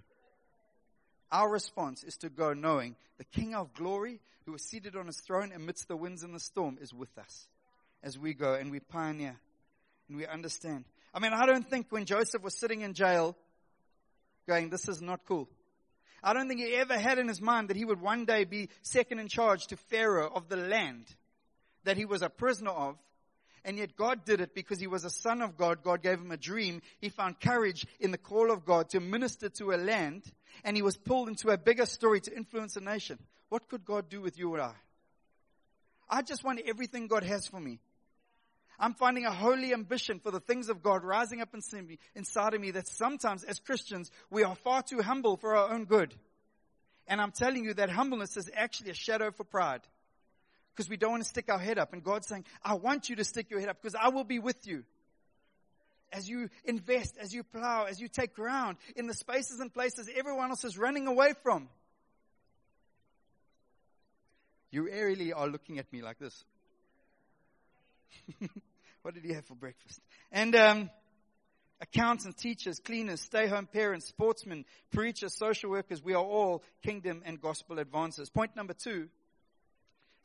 Our 1.32 1.50
response 1.50 2.04
is 2.04 2.18
to 2.18 2.30
go 2.30 2.54
knowing 2.54 2.96
the 3.18 3.26
King 3.26 3.54
of 3.54 3.74
glory 3.74 4.20
who 4.46 4.56
is 4.56 4.62
seated 4.62 4.96
on 4.96 5.08
his 5.08 5.20
throne 5.20 5.52
amidst 5.54 5.88
the 5.88 5.98
winds 5.98 6.24
and 6.24 6.34
the 6.34 6.40
storm 6.40 6.78
is 6.82 6.94
with 6.94 7.18
us 7.18 7.48
as 8.02 8.18
we 8.18 8.34
go 8.34 8.54
and 8.54 8.72
we 8.72 8.80
pioneer 8.80 9.36
and 10.08 10.18
we 10.18 10.26
understand. 10.26 10.86
I 11.14 11.20
mean, 11.20 11.34
I 11.34 11.46
don't 11.46 11.70
think 11.70 11.88
when 11.90 12.06
Joseph 12.06 12.42
was 12.42 12.58
sitting 12.58 12.82
in 12.82 12.94
jail 12.94 13.36
going, 14.48 14.70
this 14.70 14.88
is 14.88 15.02
not 15.02 15.26
cool. 15.26 15.50
I 16.24 16.34
don't 16.34 16.48
think 16.48 16.62
he 16.62 16.76
ever 16.76 16.98
had 16.98 17.20
in 17.20 17.28
his 17.28 17.42
mind 17.42 17.70
that 17.70 17.78
he 17.78 17.86
would 17.86 18.02
one 18.02 18.26
day 18.26 18.44
be 18.46 18.70
second 18.82 19.20
in 19.20 19.28
charge 19.28 19.68
to 19.68 19.78
Pharaoh 19.78 20.32
of 20.34 20.48
the 20.48 20.56
land 20.56 21.06
that 21.84 21.98
he 21.98 22.06
was 22.06 22.22
a 22.22 22.30
prisoner 22.30 22.72
of 22.72 22.98
and 23.66 23.78
yet 23.78 23.96
God 23.96 24.26
did 24.26 24.42
it 24.42 24.54
because 24.54 24.80
he 24.80 24.88
was 24.88 25.04
a 25.04 25.10
son 25.10 25.42
of 25.42 25.58
God. 25.58 25.84
God 25.84 26.02
gave 26.02 26.20
him 26.20 26.32
a 26.32 26.38
dream. 26.38 26.82
He 27.00 27.10
found 27.10 27.40
courage 27.40 27.86
in 28.00 28.12
the 28.12 28.18
call 28.18 28.52
of 28.52 28.66
God 28.66 28.90
to 28.90 29.00
minister 29.00 29.50
to 29.50 29.72
a 29.72 29.78
land 29.78 30.24
and 30.64 30.76
he 30.76 30.82
was 30.82 30.98
pulled 30.98 31.30
into 31.30 31.50
a 31.50 31.58
bigger 31.58 31.86
story 31.86 32.22
to 32.22 32.36
influence 32.36 32.76
a 32.76 32.82
nation. 32.82 33.20
What 33.50 33.68
could 33.68 33.86
God 33.86 34.10
do 34.10 34.22
with 34.22 34.38
you 34.38 34.54
and 34.54 34.64
I? 34.64 34.74
I 36.10 36.22
just 36.22 36.44
want 36.44 36.62
everything 36.66 37.08
God 37.08 37.24
has 37.24 37.48
for 37.48 37.60
me. 37.60 37.80
I'm 38.80 38.94
finding 38.94 39.26
a 39.26 39.32
holy 39.32 39.74
ambition 39.74 40.20
for 40.20 40.32
the 40.32 40.40
things 40.40 40.70
of 40.70 40.84
God 40.84 41.04
rising 41.04 41.42
up 41.42 41.50
inside 41.54 42.54
of 42.54 42.62
me 42.62 42.72
that 42.72 42.88
sometimes 42.88 43.44
as 43.44 43.60
Christians 43.60 44.12
we 44.30 44.44
are 44.44 44.56
far 44.56 44.84
too 44.84 45.02
humble 45.02 45.38
for 45.38 45.56
our 45.56 45.72
own 45.72 45.86
good. 45.86 46.14
And 47.08 47.20
I'm 47.20 47.32
telling 47.32 47.66
you 47.66 47.74
that 47.76 47.90
humbleness 47.90 48.38
is 48.38 48.50
actually 48.56 48.92
a 48.92 48.96
shadow 48.96 49.32
for 49.32 49.44
pride 49.44 49.82
because 50.78 50.90
we 50.92 50.96
don't 50.96 51.10
want 51.10 51.24
to 51.24 51.30
stick 51.30 51.50
our 51.50 51.58
head 51.58 51.80
up. 51.80 51.92
And 51.92 52.04
God's 52.04 52.28
saying, 52.28 52.46
I 52.64 52.76
want 52.76 53.10
you 53.10 53.16
to 53.16 53.24
stick 53.24 53.50
your 53.50 53.60
head 53.60 53.70
up 53.70 53.82
because 53.82 53.96
I 54.00 54.10
will 54.10 54.24
be 54.24 54.38
with 54.38 54.68
you. 54.68 54.84
as 56.14 56.30
you 56.30 56.50
invest, 56.64 57.18
as 57.20 57.34
you 57.34 57.44
plow, 57.44 57.86
as 57.86 58.00
you 58.00 58.08
take 58.08 58.36
ground 58.36 58.78
in 58.96 59.08
the 59.08 59.14
spaces 59.14 59.60
and 59.60 59.74
places 59.74 60.08
everyone 60.16 60.52
else 60.52 60.64
is 60.64 60.78
running 60.78 61.08
away 61.08 61.34
from. 61.42 61.68
You 64.70 64.84
really 64.84 65.34
are 65.34 65.48
looking 65.48 65.80
at 65.80 65.92
me 65.92 66.02
like 66.04 66.20
this. 66.20 66.46
what 69.02 69.16
did 69.16 69.26
he 69.26 69.34
have 69.34 69.46
for 69.46 69.56
breakfast? 69.56 70.00
And 70.32 70.56
um, 70.56 70.90
accountants, 71.82 72.40
teachers, 72.42 72.80
cleaners, 72.80 73.22
stay 73.22 73.48
home 73.48 73.66
parents, 73.66 74.08
sportsmen, 74.08 74.64
preachers, 74.92 75.36
social 75.36 75.72
workers, 75.72 76.04
we 76.04 76.14
are 76.14 76.24
all 76.24 76.64
kingdom 76.84 77.24
and 77.26 77.42
gospel 77.42 77.78
advancers. 77.78 78.30
Point 78.32 78.56
number 78.56 78.74
two 78.74 79.10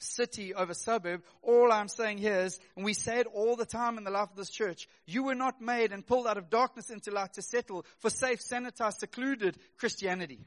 city 0.02 0.54
over 0.54 0.74
suburb. 0.74 1.22
All 1.42 1.70
I'm 1.72 1.88
saying 1.88 2.18
here 2.18 2.40
is, 2.40 2.58
and 2.76 2.84
we 2.84 2.94
say 2.94 3.20
it 3.20 3.26
all 3.26 3.56
the 3.56 3.66
time 3.66 3.98
in 3.98 4.04
the 4.04 4.10
life 4.10 4.30
of 4.30 4.36
this 4.36 4.50
church, 4.50 4.88
you 5.06 5.24
were 5.24 5.34
not 5.34 5.60
made 5.60 5.92
and 5.92 6.06
pulled 6.06 6.26
out 6.26 6.38
of 6.38 6.50
darkness 6.50 6.90
into 6.90 7.10
light 7.10 7.34
to 7.34 7.42
settle 7.42 7.84
for 8.00 8.10
safe, 8.10 8.40
sanitized, 8.40 8.98
secluded 8.98 9.56
Christianity. 9.78 10.40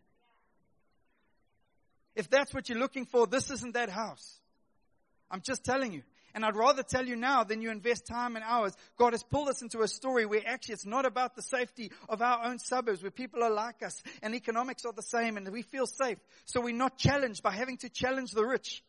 If 2.15 2.29
that's 2.29 2.53
what 2.53 2.69
you're 2.69 2.79
looking 2.79 3.05
for, 3.05 3.27
this 3.27 3.51
isn't 3.51 3.73
that 3.73 3.89
house. 3.89 4.39
I'm 5.29 5.41
just 5.41 5.63
telling 5.63 5.91
you. 5.91 6.03
And 6.33 6.43
I'd 6.43 6.57
rather 6.57 6.83
tell 6.83 7.05
you 7.05 7.15
now 7.15 7.45
than 7.45 7.61
you 7.61 7.71
invest 7.71 8.05
time 8.05 8.35
and 8.35 8.43
hours. 8.43 8.73
God 8.97 9.13
has 9.13 9.23
pulled 9.23 9.47
us 9.47 9.61
into 9.61 9.81
a 9.81 9.87
story 9.87 10.25
where 10.25 10.41
actually 10.45 10.73
it's 10.73 10.85
not 10.85 11.05
about 11.05 11.33
the 11.33 11.41
safety 11.41 11.91
of 12.09 12.21
our 12.21 12.43
own 12.43 12.59
suburbs, 12.59 13.01
where 13.01 13.09
people 13.09 13.41
are 13.41 13.49
like 13.49 13.81
us 13.81 14.03
and 14.21 14.35
economics 14.35 14.83
are 14.83 14.91
the 14.91 15.01
same 15.01 15.37
and 15.37 15.47
we 15.47 15.61
feel 15.61 15.87
safe. 15.87 16.17
So 16.43 16.59
we're 16.59 16.75
not 16.75 16.97
challenged 16.97 17.41
by 17.41 17.51
having 17.51 17.77
to 17.77 17.89
challenge 17.89 18.31
the 18.31 18.45
rich. 18.45 18.83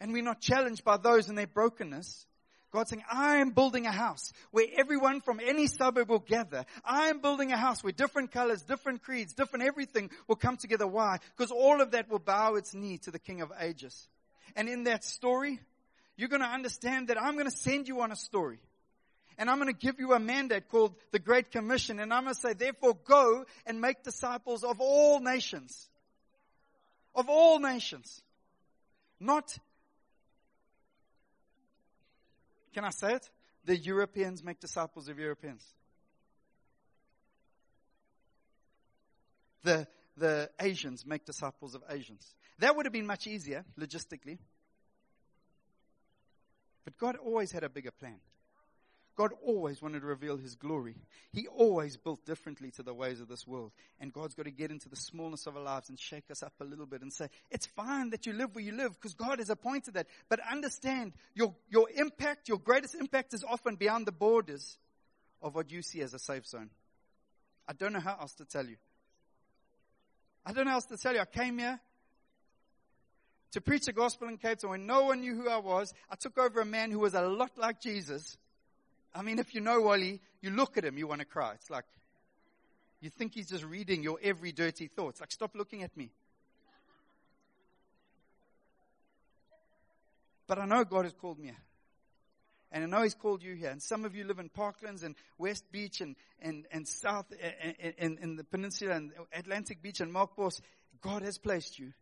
And 0.00 0.12
we're 0.12 0.22
not 0.22 0.40
challenged 0.40 0.84
by 0.84 0.96
those 0.96 1.28
in 1.28 1.34
their 1.34 1.46
brokenness. 1.46 2.26
God's 2.70 2.90
saying, 2.90 3.04
I 3.10 3.38
am 3.38 3.50
building 3.50 3.86
a 3.86 3.92
house 3.92 4.32
where 4.52 4.66
everyone 4.76 5.20
from 5.20 5.40
any 5.44 5.66
suburb 5.66 6.08
will 6.08 6.20
gather. 6.20 6.64
I 6.84 7.08
am 7.08 7.20
building 7.20 7.52
a 7.52 7.56
house 7.56 7.82
where 7.82 7.92
different 7.92 8.30
colors, 8.30 8.62
different 8.62 9.02
creeds, 9.02 9.34
different 9.34 9.66
everything 9.66 10.10
will 10.28 10.36
come 10.36 10.56
together. 10.56 10.86
Why? 10.86 11.18
Because 11.36 11.50
all 11.50 11.80
of 11.80 11.90
that 11.90 12.08
will 12.08 12.20
bow 12.20 12.54
its 12.54 12.72
knee 12.72 12.98
to 12.98 13.10
the 13.10 13.18
King 13.18 13.40
of 13.40 13.52
Ages. 13.60 14.08
And 14.54 14.68
in 14.68 14.84
that 14.84 15.04
story, 15.04 15.58
you're 16.16 16.28
going 16.28 16.42
to 16.42 16.48
understand 16.48 17.08
that 17.08 17.20
I'm 17.20 17.34
going 17.34 17.50
to 17.50 17.56
send 17.56 17.88
you 17.88 18.02
on 18.02 18.12
a 18.12 18.16
story. 18.16 18.60
And 19.36 19.48
I'm 19.48 19.58
going 19.58 19.72
to 19.72 19.78
give 19.78 19.98
you 19.98 20.12
a 20.12 20.20
mandate 20.20 20.68
called 20.68 20.94
the 21.12 21.18
Great 21.18 21.50
Commission. 21.50 21.98
And 21.98 22.12
I'm 22.12 22.24
going 22.24 22.34
to 22.34 22.40
say, 22.40 22.52
therefore, 22.52 22.96
go 23.04 23.46
and 23.66 23.80
make 23.80 24.02
disciples 24.02 24.62
of 24.62 24.80
all 24.80 25.18
nations. 25.20 25.88
Of 27.14 27.28
all 27.28 27.58
nations. 27.58 28.22
Not, 29.18 29.56
can 32.72 32.84
I 32.84 32.90
say 32.90 33.14
it? 33.14 33.28
The 33.64 33.76
Europeans 33.76 34.42
make 34.42 34.60
disciples 34.60 35.08
of 35.08 35.18
Europeans. 35.18 35.64
The, 39.62 39.86
the 40.16 40.50
Asians 40.58 41.04
make 41.04 41.24
disciples 41.24 41.74
of 41.74 41.82
Asians. 41.90 42.34
That 42.58 42.74
would 42.76 42.86
have 42.86 42.92
been 42.92 43.06
much 43.06 43.26
easier, 43.26 43.64
logistically. 43.78 44.38
But 46.84 46.96
God 46.96 47.16
always 47.16 47.52
had 47.52 47.64
a 47.64 47.68
bigger 47.68 47.90
plan. 47.90 48.18
God 49.20 49.32
always 49.44 49.82
wanted 49.82 50.00
to 50.00 50.06
reveal 50.06 50.38
His 50.38 50.54
glory. 50.54 50.94
He 51.30 51.46
always 51.46 51.98
built 51.98 52.24
differently 52.24 52.70
to 52.70 52.82
the 52.82 52.94
ways 52.94 53.20
of 53.20 53.28
this 53.28 53.46
world. 53.46 53.70
And 54.00 54.14
God's 54.14 54.34
got 54.34 54.44
to 54.44 54.50
get 54.50 54.70
into 54.70 54.88
the 54.88 54.96
smallness 54.96 55.46
of 55.46 55.58
our 55.58 55.62
lives 55.62 55.90
and 55.90 56.00
shake 56.00 56.30
us 56.30 56.42
up 56.42 56.54
a 56.58 56.64
little 56.64 56.86
bit 56.86 57.02
and 57.02 57.12
say, 57.12 57.28
it's 57.50 57.66
fine 57.66 58.08
that 58.10 58.24
you 58.24 58.32
live 58.32 58.54
where 58.54 58.64
you 58.64 58.72
live 58.72 58.94
because 58.94 59.12
God 59.12 59.38
has 59.38 59.50
appointed 59.50 59.92
that. 59.92 60.06
But 60.30 60.40
understand 60.50 61.12
your, 61.34 61.54
your 61.68 61.90
impact, 61.94 62.48
your 62.48 62.56
greatest 62.56 62.94
impact 62.94 63.34
is 63.34 63.44
often 63.46 63.76
beyond 63.76 64.06
the 64.06 64.12
borders 64.12 64.78
of 65.42 65.54
what 65.54 65.70
you 65.70 65.82
see 65.82 66.00
as 66.00 66.14
a 66.14 66.18
safe 66.18 66.46
zone. 66.46 66.70
I 67.68 67.74
don't 67.74 67.92
know 67.92 68.00
how 68.00 68.16
else 68.18 68.32
to 68.36 68.46
tell 68.46 68.64
you. 68.64 68.76
I 70.46 70.54
don't 70.54 70.64
know 70.64 70.70
how 70.70 70.76
else 70.78 70.86
to 70.86 70.96
tell 70.96 71.12
you. 71.12 71.20
I 71.20 71.26
came 71.26 71.58
here 71.58 71.78
to 73.52 73.60
preach 73.60 73.84
the 73.84 73.92
gospel 73.92 74.28
in 74.28 74.38
Cape 74.38 74.60
Town 74.60 74.70
when 74.70 74.86
no 74.86 75.04
one 75.04 75.20
knew 75.20 75.34
who 75.34 75.50
I 75.50 75.58
was. 75.58 75.92
I 76.10 76.16
took 76.16 76.38
over 76.38 76.62
a 76.62 76.64
man 76.64 76.90
who 76.90 77.00
was 77.00 77.12
a 77.12 77.20
lot 77.20 77.58
like 77.58 77.82
Jesus. 77.82 78.38
I 79.14 79.22
mean, 79.22 79.38
if 79.38 79.54
you 79.54 79.60
know 79.60 79.80
Wally, 79.80 80.20
you 80.40 80.50
look 80.50 80.78
at 80.78 80.84
him, 80.84 80.96
you 80.96 81.06
want 81.06 81.20
to 81.20 81.26
cry. 81.26 81.52
It's 81.54 81.70
like, 81.70 81.84
you 83.00 83.10
think 83.10 83.34
he's 83.34 83.48
just 83.48 83.64
reading 83.64 84.02
your 84.02 84.18
every 84.22 84.52
dirty 84.52 84.88
thought. 84.88 85.10
It's 85.10 85.20
like, 85.20 85.32
stop 85.32 85.54
looking 85.54 85.82
at 85.82 85.96
me. 85.96 86.10
But 90.46 90.58
I 90.58 90.66
know 90.66 90.84
God 90.84 91.04
has 91.04 91.14
called 91.14 91.38
me. 91.38 91.52
And 92.72 92.84
I 92.84 92.86
know 92.86 93.02
He's 93.02 93.14
called 93.14 93.42
you 93.42 93.54
here. 93.54 93.70
And 93.70 93.82
some 93.82 94.04
of 94.04 94.14
you 94.14 94.24
live 94.24 94.38
in 94.38 94.48
Parklands 94.48 95.02
and 95.02 95.16
West 95.38 95.64
Beach 95.72 96.00
and, 96.00 96.14
and, 96.40 96.66
and 96.70 96.86
South, 96.86 97.26
in, 97.98 98.18
in 98.18 98.36
the 98.36 98.44
peninsula 98.44 98.94
and 98.94 99.12
Atlantic 99.32 99.82
Beach 99.82 100.00
and 100.00 100.14
Melkbos. 100.14 100.60
God 101.00 101.22
has 101.22 101.38
placed 101.38 101.78
you 101.78 101.92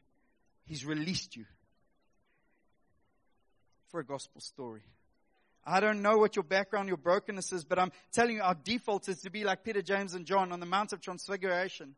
He's 0.68 0.85
released 0.85 1.35
you 1.35 1.47
for 3.90 4.01
a 4.01 4.05
gospel 4.05 4.42
story. 4.42 4.83
I 5.66 5.81
don't 5.81 6.03
know 6.03 6.16
what 6.16 6.37
your 6.37 6.44
background, 6.44 6.88
your 6.88 6.97
brokenness 6.97 7.53
is, 7.53 7.64
but 7.64 7.79
I'm 7.79 7.92
telling 8.12 8.37
you, 8.37 8.42
our 8.42 8.55
default 8.55 9.09
is 9.09 9.21
to 9.23 9.31
be 9.31 9.44
like 9.44 9.64
Peter, 9.64 9.83
James, 9.83 10.14
and 10.14 10.25
John 10.25 10.53
on 10.53 10.61
the 10.61 10.66
Mount 10.66 10.92
of 10.92 11.01
Transfiguration. 11.01 11.94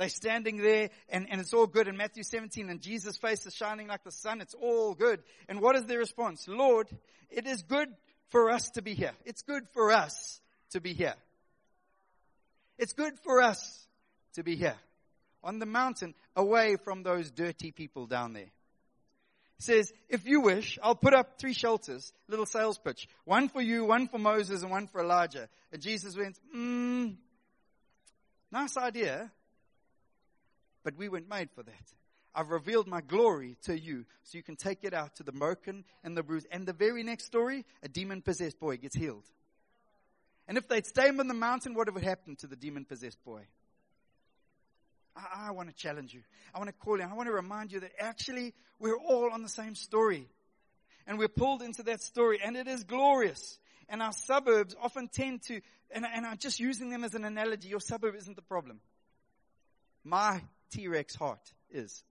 They're 0.00 0.08
standing 0.08 0.56
there 0.56 0.88
and, 1.10 1.26
and 1.30 1.42
it's 1.42 1.52
all 1.52 1.66
good 1.66 1.86
in 1.86 1.94
Matthew 1.94 2.22
17 2.22 2.70
and 2.70 2.80
Jesus' 2.80 3.18
face 3.18 3.44
is 3.44 3.54
shining 3.54 3.86
like 3.86 4.02
the 4.02 4.10
sun. 4.10 4.40
It's 4.40 4.54
all 4.54 4.94
good. 4.94 5.22
And 5.46 5.60
what 5.60 5.76
is 5.76 5.84
their 5.84 5.98
response? 5.98 6.48
Lord, 6.48 6.88
it 7.28 7.46
is 7.46 7.62
good 7.62 7.90
for 8.30 8.50
us 8.50 8.70
to 8.70 8.82
be 8.82 8.94
here. 8.94 9.12
It's 9.26 9.42
good 9.42 9.68
for 9.74 9.92
us 9.92 10.40
to 10.70 10.80
be 10.80 10.94
here. 10.94 11.14
It's 12.78 12.94
good 12.94 13.18
for 13.24 13.42
us 13.42 13.86
to 14.36 14.42
be 14.42 14.56
here 14.56 14.76
on 15.44 15.58
the 15.58 15.66
mountain 15.66 16.14
away 16.34 16.76
from 16.82 17.02
those 17.02 17.30
dirty 17.30 17.70
people 17.70 18.06
down 18.06 18.32
there. 18.32 18.50
Says, 19.60 19.92
if 20.08 20.26
you 20.26 20.40
wish, 20.40 20.78
I'll 20.82 20.94
put 20.94 21.12
up 21.12 21.38
three 21.38 21.52
shelters, 21.52 22.14
little 22.28 22.46
sales 22.46 22.78
pitch. 22.78 23.06
One 23.26 23.50
for 23.50 23.60
you, 23.60 23.84
one 23.84 24.08
for 24.08 24.18
Moses, 24.18 24.62
and 24.62 24.70
one 24.70 24.86
for 24.86 25.02
Elijah. 25.02 25.50
And 25.70 25.82
Jesus 25.82 26.16
went, 26.16 26.38
mm, 26.56 27.14
nice 28.50 28.78
idea, 28.78 29.30
but 30.82 30.96
we 30.96 31.10
weren't 31.10 31.28
made 31.28 31.50
for 31.50 31.62
that. 31.62 31.92
I've 32.34 32.48
revealed 32.48 32.86
my 32.86 33.02
glory 33.02 33.58
to 33.64 33.78
you 33.78 34.06
so 34.22 34.38
you 34.38 34.42
can 34.42 34.56
take 34.56 34.78
it 34.82 34.94
out 34.94 35.16
to 35.16 35.24
the 35.24 35.32
broken 35.32 35.84
and 36.02 36.16
the 36.16 36.22
bruised. 36.22 36.46
And 36.50 36.66
the 36.66 36.72
very 36.72 37.02
next 37.02 37.26
story, 37.26 37.66
a 37.82 37.88
demon 37.88 38.22
possessed 38.22 38.58
boy 38.58 38.78
gets 38.78 38.96
healed. 38.96 39.26
And 40.48 40.56
if 40.56 40.68
they'd 40.68 40.86
stayed 40.86 41.20
on 41.20 41.28
the 41.28 41.34
mountain, 41.34 41.74
what 41.74 41.86
would 41.92 42.02
have 42.02 42.08
happened 42.08 42.38
to 42.38 42.46
the 42.46 42.56
demon 42.56 42.86
possessed 42.86 43.22
boy? 43.24 43.42
I, 45.16 45.48
I 45.48 45.50
want 45.52 45.68
to 45.68 45.74
challenge 45.74 46.14
you. 46.14 46.22
I 46.54 46.58
want 46.58 46.68
to 46.68 46.74
call 46.74 46.98
you. 46.98 47.04
I 47.04 47.14
want 47.14 47.28
to 47.28 47.32
remind 47.32 47.72
you 47.72 47.80
that 47.80 47.92
actually 47.98 48.54
we're 48.78 48.98
all 48.98 49.30
on 49.32 49.42
the 49.42 49.48
same 49.48 49.74
story. 49.74 50.28
And 51.06 51.18
we're 51.18 51.28
pulled 51.28 51.62
into 51.62 51.82
that 51.84 52.00
story 52.00 52.40
and 52.44 52.56
it 52.56 52.68
is 52.68 52.84
glorious. 52.84 53.58
And 53.88 54.02
our 54.02 54.12
suburbs 54.12 54.76
often 54.80 55.08
tend 55.08 55.42
to, 55.48 55.60
and, 55.90 56.06
and 56.06 56.24
I'm 56.24 56.38
just 56.38 56.60
using 56.60 56.90
them 56.90 57.02
as 57.02 57.14
an 57.14 57.24
analogy. 57.24 57.68
Your 57.68 57.80
suburb 57.80 58.14
isn't 58.14 58.36
the 58.36 58.42
problem. 58.42 58.80
My 60.04 60.40
T-Rex 60.70 61.16
heart 61.16 61.52
is. 61.70 62.04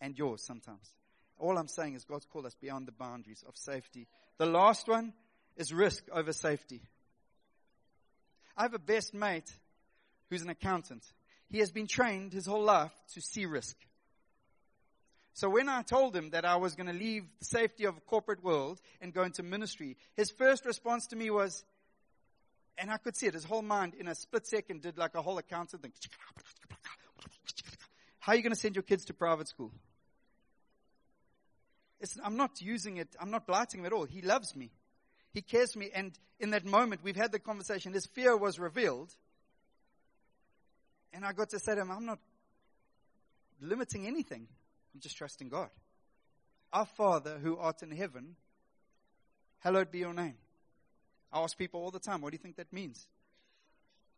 And 0.00 0.18
yours 0.18 0.42
sometimes. 0.42 0.92
All 1.38 1.56
I'm 1.58 1.68
saying 1.68 1.94
is 1.94 2.04
God's 2.04 2.26
called 2.26 2.46
us 2.46 2.56
beyond 2.60 2.86
the 2.86 2.92
boundaries 2.92 3.44
of 3.46 3.56
safety. 3.56 4.08
The 4.38 4.46
last 4.46 4.88
one 4.88 5.12
is 5.56 5.72
risk 5.72 6.04
over 6.12 6.32
safety. 6.32 6.82
I 8.56 8.62
have 8.62 8.74
a 8.74 8.78
best 8.78 9.14
mate 9.14 9.50
who's 10.28 10.42
an 10.42 10.50
accountant. 10.50 11.04
He 11.52 11.58
has 11.58 11.70
been 11.70 11.86
trained 11.86 12.32
his 12.32 12.46
whole 12.46 12.62
life 12.62 12.92
to 13.12 13.20
see 13.20 13.44
risk. 13.44 13.76
So 15.34 15.50
when 15.50 15.68
I 15.68 15.82
told 15.82 16.16
him 16.16 16.30
that 16.30 16.46
I 16.46 16.56
was 16.56 16.74
going 16.74 16.86
to 16.86 16.94
leave 16.94 17.24
the 17.38 17.44
safety 17.44 17.84
of 17.84 17.96
a 17.98 18.00
corporate 18.00 18.42
world 18.42 18.80
and 19.02 19.12
go 19.12 19.22
into 19.22 19.42
ministry, 19.42 19.98
his 20.14 20.30
first 20.30 20.64
response 20.64 21.08
to 21.08 21.16
me 21.16 21.30
was, 21.30 21.62
and 22.78 22.90
I 22.90 22.96
could 22.96 23.16
see 23.16 23.26
it, 23.26 23.34
his 23.34 23.44
whole 23.44 23.60
mind 23.60 23.94
in 23.94 24.08
a 24.08 24.14
split 24.14 24.46
second 24.46 24.80
did 24.80 24.96
like 24.96 25.14
a 25.14 25.20
whole 25.20 25.36
accounting 25.36 25.80
thing. 25.80 25.92
How 28.18 28.32
are 28.32 28.36
you 28.36 28.42
going 28.42 28.54
to 28.54 28.58
send 28.58 28.74
your 28.74 28.82
kids 28.82 29.04
to 29.06 29.14
private 29.14 29.48
school? 29.48 29.72
It's, 32.00 32.16
I'm 32.24 32.38
not 32.38 32.62
using 32.62 32.96
it, 32.96 33.14
I'm 33.20 33.30
not 33.30 33.46
blighting 33.46 33.80
him 33.80 33.86
at 33.86 33.92
all. 33.92 34.04
He 34.04 34.22
loves 34.22 34.56
me. 34.56 34.70
He 35.34 35.42
cares 35.42 35.74
for 35.74 35.80
me. 35.80 35.90
And 35.94 36.18
in 36.40 36.50
that 36.50 36.64
moment, 36.64 37.02
we've 37.04 37.16
had 37.16 37.30
the 37.30 37.38
conversation. 37.38 37.92
His 37.92 38.06
fear 38.06 38.36
was 38.36 38.58
revealed. 38.58 39.14
And 41.12 41.24
I 41.24 41.32
got 41.32 41.50
to 41.50 41.58
say 41.58 41.74
to 41.74 41.82
him, 41.82 41.90
I'm 41.90 42.06
not 42.06 42.18
limiting 43.60 44.06
anything. 44.06 44.46
I'm 44.94 45.00
just 45.00 45.16
trusting 45.16 45.48
God. 45.48 45.68
Our 46.72 46.86
Father 46.86 47.38
who 47.42 47.58
art 47.58 47.82
in 47.82 47.90
heaven, 47.90 48.36
hallowed 49.58 49.90
be 49.90 49.98
your 49.98 50.14
name. 50.14 50.34
I 51.32 51.40
ask 51.40 51.56
people 51.56 51.80
all 51.80 51.90
the 51.90 51.98
time, 51.98 52.20
what 52.20 52.30
do 52.30 52.34
you 52.34 52.42
think 52.42 52.56
that 52.56 52.72
means? 52.72 53.06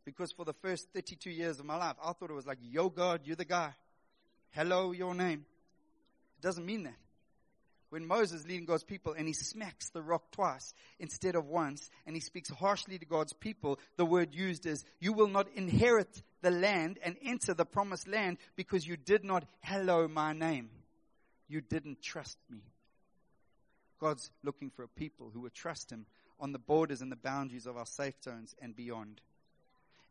Because 0.05 0.33
for 0.33 0.45
the 0.45 0.53
first 0.53 0.89
32 0.93 1.31
years 1.31 1.59
of 1.59 1.65
my 1.65 1.77
life, 1.77 1.97
I 2.03 2.13
thought 2.13 2.31
it 2.31 2.35
was 2.35 2.47
like, 2.47 2.59
yo 2.63 2.89
God, 2.89 3.23
you're 3.25 3.37
the 3.37 3.45
guy. 3.45 3.73
Hello, 4.51 4.93
your 4.93 5.15
name. 5.15 5.47
It 6.39 6.43
doesn't 6.43 6.65
mean 6.65 6.85
that. 6.85 6.97
when 7.95 8.09
Moses 8.09 8.45
leading 8.45 8.65
God's 8.65 8.83
people 8.83 9.13
and 9.13 9.29
he 9.29 9.33
smacks 9.33 9.91
the 9.91 10.03
rock 10.03 10.33
twice 10.33 10.75
instead 10.99 11.37
of 11.37 11.47
once 11.47 11.89
and 12.07 12.17
he 12.17 12.21
speaks 12.21 12.51
harshly 12.51 12.99
to 12.99 13.07
God's 13.07 13.33
people, 13.33 13.79
the 13.97 14.05
word 14.05 14.35
used 14.35 14.67
is, 14.67 14.85
you 14.99 15.13
will 15.13 15.29
not 15.29 15.47
inherit 15.55 16.21
the 16.45 16.51
land 16.53 17.01
and 17.03 17.17
enter 17.25 17.55
the 17.55 17.65
promised 17.65 18.07
land 18.07 18.39
because 18.55 18.87
you 18.87 18.97
did 18.97 19.25
not 19.25 19.45
hallow 19.61 20.07
my 20.07 20.33
name. 20.33 20.71
You 21.49 21.61
didn't 21.61 22.01
trust 22.01 22.39
me. 22.49 22.61
God's 24.01 24.31
looking 24.45 24.71
for 24.71 24.85
a 24.85 24.89
people 24.89 25.31
who 25.35 25.41
would 25.41 25.55
trust 25.55 25.91
him 25.91 26.07
on 26.39 26.53
the 26.53 26.59
borders 26.59 27.01
and 27.01 27.11
the 27.11 27.17
boundaries 27.17 27.67
of 27.67 27.77
our 27.77 27.87
safe 27.87 28.15
zones 28.23 28.55
and 28.63 28.77
beyond 28.77 29.21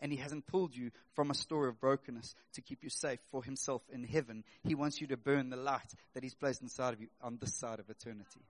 and 0.04 0.12
He 0.12 0.18
hasn't 0.18 0.46
pulled 0.46 0.76
you 0.76 0.92
from 1.14 1.32
a 1.32 1.34
store 1.34 1.70
of 1.70 1.80
brokenness 1.80 2.36
to 2.54 2.62
keep 2.62 2.84
you 2.84 2.90
safe 2.90 3.20
for 3.32 3.42
Himself 3.42 3.82
in 3.90 4.04
heaven. 4.04 4.44
He 4.64 4.76
wants 4.76 5.00
you 5.00 5.08
to 5.08 5.18
burn 5.18 5.50
the 5.50 5.56
light 5.56 5.94
that 6.14 6.24
He's 6.24 6.36
placed 6.36 6.62
inside 6.62 6.94
of 6.94 7.00
you 7.00 7.08
on 7.22 7.38
this 7.40 7.56
side 7.56 7.80
of 7.80 7.90
eternity. 7.90 8.42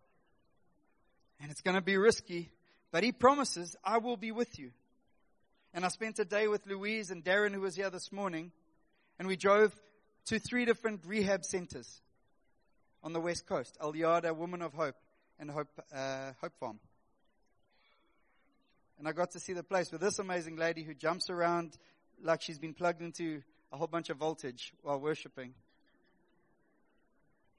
And 1.40 1.52
it's 1.52 1.62
going 1.62 1.76
to 1.76 1.82
be 1.82 1.96
risky, 1.96 2.50
but 2.92 3.04
He 3.04 3.12
promises, 3.12 3.76
I 3.84 4.00
will 4.00 4.18
be 4.18 4.32
with 4.32 4.58
you. 4.58 4.72
And 5.76 5.84
I 5.84 5.88
spent 5.88 6.20
a 6.20 6.26
day 6.26 6.48
with 6.48 6.68
Louise 6.68 7.10
and 7.10 7.24
Darren, 7.24 7.52
who 7.52 7.62
was 7.62 7.76
here 7.76 7.90
this 7.90 8.12
morning, 8.12 8.52
and 9.18 9.28
we 9.28 9.36
drove 9.36 9.74
to 10.28 10.38
three 10.38 10.66
different 10.66 11.02
rehab 11.04 11.44
centers 11.44 12.02
on 13.02 13.12
the 13.12 13.20
west 13.20 13.48
coast 13.48 13.76
El 13.82 13.96
Yada, 13.96 14.36
Woman 14.36 14.62
of 14.62 14.74
Hope, 14.74 14.96
and 15.40 15.50
Hope, 15.50 15.70
uh, 15.92 16.34
Hope 16.40 16.54
Farm. 16.60 16.80
And 19.00 19.08
I 19.08 19.14
got 19.14 19.32
to 19.32 19.40
see 19.40 19.54
the 19.54 19.64
place 19.64 19.92
with 19.92 20.02
this 20.02 20.20
amazing 20.20 20.58
lady 20.58 20.84
who 20.84 20.94
jumps 20.94 21.32
around 21.32 21.76
like 22.22 22.44
she's 22.44 22.60
been 22.60 22.76
plugged 22.76 23.02
into 23.02 23.42
a 23.72 23.78
whole 23.78 23.88
bunch 23.88 24.12
of 24.12 24.18
voltage 24.18 24.74
while 24.84 25.00
worshiping. 25.00 25.56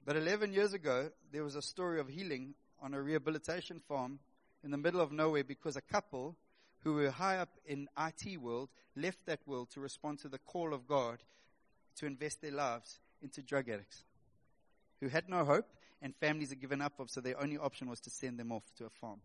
But 0.05 0.15
11 0.15 0.53
years 0.53 0.71
ago, 0.71 1.09
there 1.33 1.43
was 1.43 1.55
a 1.55 1.61
story 1.61 1.99
of 1.99 2.07
healing 2.07 2.53
on 2.81 2.93
a 2.93 3.01
rehabilitation 3.01 3.81
farm 3.89 4.19
in 4.63 4.71
the 4.71 4.77
middle 4.77 5.01
of 5.01 5.11
nowhere 5.11 5.43
because 5.43 5.75
a 5.75 5.81
couple 5.81 6.37
who 6.85 6.93
were 6.93 7.09
high 7.09 7.37
up 7.37 7.49
in 7.65 7.89
IT 7.97 8.39
world 8.39 8.69
left 8.95 9.25
that 9.25 9.39
world 9.47 9.71
to 9.71 9.79
respond 9.79 10.19
to 10.19 10.29
the 10.29 10.37
call 10.37 10.71
of 10.71 10.87
God 10.87 11.17
to 11.97 12.05
invest 12.05 12.41
their 12.41 12.51
lives 12.51 12.99
into 13.23 13.41
drug 13.41 13.67
addicts 13.69 14.03
who 15.01 15.07
had 15.07 15.27
no 15.27 15.43
hope 15.43 15.67
and 16.01 16.15
families 16.15 16.49
had 16.49 16.61
given 16.61 16.81
up 16.81 16.99
of, 16.99 17.09
so 17.09 17.21
their 17.21 17.41
only 17.41 17.57
option 17.57 17.89
was 17.89 17.99
to 18.01 18.11
send 18.11 18.39
them 18.39 18.51
off 18.51 18.63
to 18.77 18.85
a 18.85 18.89
farm. 18.89 19.19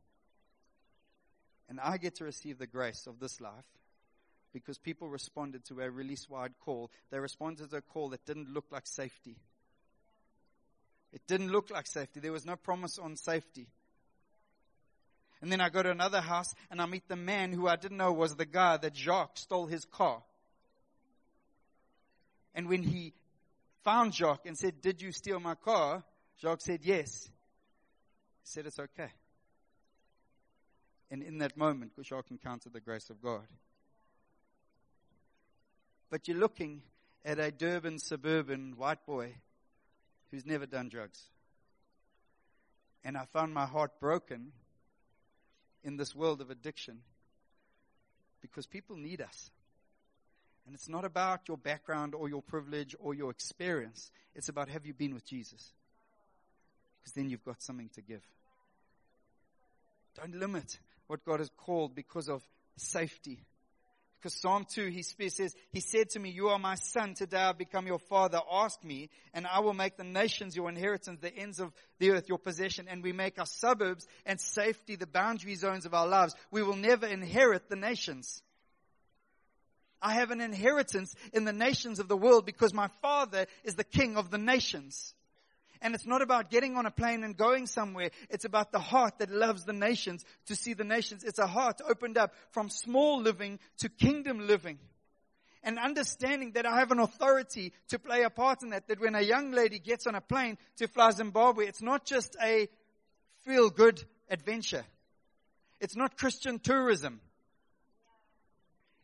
And 1.69 1.79
I 1.79 1.99
get 1.99 2.17
to 2.17 2.25
receive 2.25 2.59
the 2.59 2.67
grace 2.67 3.07
of 3.07 3.21
this 3.21 3.43
life 3.43 3.67
because 4.55 4.79
people 4.79 5.09
responded 5.09 5.65
to 5.67 5.81
a 5.81 5.91
release 5.91 6.29
wide 6.31 6.55
call. 6.65 6.91
They 7.11 7.19
responded 7.19 7.71
to 7.71 7.77
a 7.77 7.83
call 7.83 8.09
that 8.09 8.25
didn't 8.25 8.49
look 8.49 8.65
like 8.73 8.87
safety. 8.87 9.37
It 11.13 11.27
didn't 11.27 11.53
look 11.53 11.71
like 11.71 11.87
safety. 11.87 12.21
There 12.21 12.33
was 12.33 12.47
no 12.47 12.57
promise 12.57 12.99
on 12.99 13.17
safety. 13.17 13.69
And 15.43 15.51
then 15.51 15.61
I 15.61 15.71
go 15.71 15.83
to 15.83 15.91
another 15.91 16.21
house 16.21 16.55
and 16.71 16.83
I 16.83 16.87
meet 16.87 17.09
the 17.09 17.17
man 17.17 17.53
who 17.53 17.67
I 17.67 17.77
didn't 17.77 17.97
know 17.97 18.13
was 18.13 18.37
the 18.37 18.45
guy 18.45 18.77
that 18.77 18.95
Jacques 18.95 19.39
stole 19.39 19.67
his 19.67 19.85
car. 19.85 20.23
And 22.55 22.69
when 22.69 22.83
he 22.83 23.15
found 23.85 24.15
Jacques 24.15 24.47
and 24.47 24.59
said, 24.59 24.83
Did 24.83 25.01
you 25.01 25.13
steal 25.13 25.41
my 25.41 25.55
car? 25.55 26.03
Jacques 26.41 26.61
said, 26.63 26.81
Yes. 26.83 27.09
He 27.25 27.31
said, 28.45 28.67
It's 28.67 28.79
okay. 28.79 29.11
And 31.11 31.23
in 31.23 31.39
that 31.39 31.57
moment, 31.57 31.93
Kushak 31.97 32.31
encountered 32.31 32.73
the 32.73 32.81
grace 32.81 33.11
of 33.11 33.21
God. 33.21 33.47
But 36.09 36.29
you're 36.29 36.37
looking 36.37 36.83
at 37.25 37.39
a 37.39 37.51
Durban 37.51 37.99
suburban 37.99 38.75
white 38.77 39.05
boy 39.07 39.35
who's 40.31 40.47
never 40.47 40.67
done 40.67 40.89
drugs. 40.89 41.21
And 43.05 43.17
I 43.17 43.25
found 43.25 43.55
my 43.55 43.67
heart 43.67 43.99
broken 43.99 44.53
in 45.85 45.97
this 45.97 46.15
world 46.15 46.41
of 46.41 46.51
addiction 46.51 47.01
because 48.41 48.67
people 48.67 48.97
need 48.97 49.21
us. 49.21 49.51
And 50.67 50.75
it's 50.75 50.89
not 50.89 51.05
about 51.05 51.49
your 51.49 51.57
background 51.57 52.15
or 52.15 52.29
your 52.29 52.43
privilege 52.43 52.95
or 52.99 53.15
your 53.15 53.31
experience. 53.31 54.11
It's 54.35 54.49
about 54.49 54.69
have 54.69 54.87
you 54.87 54.95
been 54.95 55.15
with 55.15 55.27
Jesus? 55.27 55.73
Because 57.01 57.13
then 57.13 57.31
you've 57.31 57.45
got 57.45 57.63
something 57.63 57.91
to 57.95 58.03
give. 58.03 58.23
Don't 60.17 60.35
limit 60.35 60.79
what 61.07 61.25
God 61.25 61.41
has 61.41 61.51
called 61.57 61.95
because 61.95 62.29
of 62.29 62.43
safety. 62.77 63.41
Because 64.21 64.39
Psalm 64.39 64.67
2, 64.69 64.89
he 64.89 65.03
says, 65.03 65.55
He 65.73 65.81
said 65.81 66.11
to 66.11 66.19
me, 66.19 66.29
You 66.29 66.49
are 66.49 66.59
my 66.59 66.75
son, 66.75 67.15
today 67.15 67.39
I've 67.39 67.57
become 67.57 67.87
your 67.87 67.99
father. 67.99 68.39
Ask 68.53 68.85
me, 68.85 69.09
and 69.33 69.47
I 69.47 69.61
will 69.61 69.73
make 69.73 69.97
the 69.97 70.05
nations 70.05 70.55
your 70.55 70.69
inheritance, 70.69 71.21
the 71.23 71.35
ends 71.35 71.59
of 71.59 71.73
the 71.99 72.11
earth 72.11 72.29
your 72.29 72.39
possession. 72.39 72.87
And 72.87 73.03
we 73.03 73.13
make 73.13 73.39
our 73.39 73.47
suburbs 73.47 74.07
and 74.27 74.39
safety 74.39 74.97
the 74.97 75.07
boundary 75.07 75.55
zones 75.55 75.87
of 75.87 75.95
our 75.95 76.07
lives. 76.07 76.35
We 76.51 76.63
will 76.63 76.77
never 76.77 77.07
inherit 77.07 77.71
the 77.71 77.77
nations. 77.77 78.43
I 80.03 80.15
have 80.15 80.31
an 80.31 80.43
inheritance 80.43 81.15
in 81.33 81.45
the 81.45 81.53
nations 81.55 81.99
of 81.99 82.09
the 82.09 82.17
world 82.17 82.45
because 82.45 82.75
my 82.75 82.89
father 83.01 83.47
is 83.65 83.77
the 83.77 83.85
king 83.85 84.19
of 84.19 84.31
the 84.31 84.39
nations. 84.39 85.15
And 85.83 85.95
it's 85.95 86.07
not 86.07 86.21
about 86.21 86.51
getting 86.51 86.77
on 86.77 86.85
a 86.85 86.91
plane 86.91 87.25
and 87.25 87.37
going 87.37 87.67
somewhere. 87.67 88.11
It's 88.29 88.45
about 88.45 88.71
the 88.71 88.79
heart 88.79 89.19
that 89.19 89.31
loves 89.31 89.65
the 89.65 89.73
nations 89.73 90.25
to 90.47 90.55
see 90.55 90.75
the 90.75 90.85
nations. 90.85 91.25
It's 91.25 91.39
a 91.39 91.47
heart 91.47 91.81
opened 91.89 92.19
up 92.19 92.35
from 92.51 92.69
small 92.69 93.21
living 93.21 93.59
to 93.79 93.89
kingdom 93.89 94.47
living. 94.47 94.79
And 95.63 95.79
understanding 95.79 96.53
that 96.53 96.67
I 96.67 96.79
have 96.79 96.91
an 96.91 96.99
authority 96.99 97.73
to 97.89 97.99
play 97.99 98.23
a 98.23 98.31
part 98.31 98.63
in 98.63 98.71
that, 98.71 98.89
that 98.89 99.01
when 99.01 99.15
a 99.15 99.21
young 99.21 99.53
lady 99.53 99.79
gets 99.79 100.07
on 100.07 100.15
a 100.15 100.21
plane 100.21 100.57
to 100.77 100.89
fly 100.89 101.11
Zimbabwe, 101.11 101.67
it's 101.67 101.83
not 101.83 102.05
just 102.05 102.37
a 102.43 102.69
feel 103.45 103.71
good 103.71 104.03
adventure. 104.29 104.85
It's 105.81 105.97
not 105.97 106.17
Christian 106.17 106.59
tourism. 106.59 107.21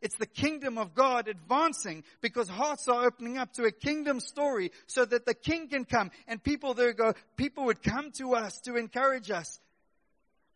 It's 0.06 0.18
the 0.18 0.24
kingdom 0.24 0.78
of 0.78 0.94
God 0.94 1.26
advancing 1.26 2.04
because 2.20 2.48
hearts 2.48 2.86
are 2.86 3.04
opening 3.04 3.38
up 3.38 3.52
to 3.54 3.64
a 3.64 3.72
kingdom 3.72 4.20
story 4.20 4.70
so 4.86 5.04
that 5.04 5.26
the 5.26 5.34
king 5.34 5.66
can 5.66 5.84
come 5.84 6.12
and 6.28 6.40
people 6.40 6.74
there 6.74 6.92
go, 6.92 7.14
people 7.34 7.64
would 7.64 7.82
come 7.82 8.12
to 8.12 8.36
us 8.36 8.60
to 8.60 8.76
encourage 8.76 9.32
us. 9.32 9.58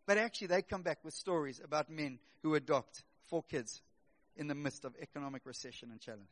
But 0.06 0.18
actually 0.18 0.46
they 0.46 0.62
come 0.62 0.82
back 0.82 0.98
with 1.02 1.14
stories 1.14 1.60
about 1.64 1.90
men 1.90 2.20
who 2.44 2.54
adopt 2.54 3.02
four 3.28 3.42
kids 3.42 3.82
in 4.36 4.46
the 4.46 4.54
midst 4.54 4.84
of 4.84 4.94
economic 5.02 5.42
recession 5.44 5.90
and 5.90 6.00
challenge. 6.00 6.30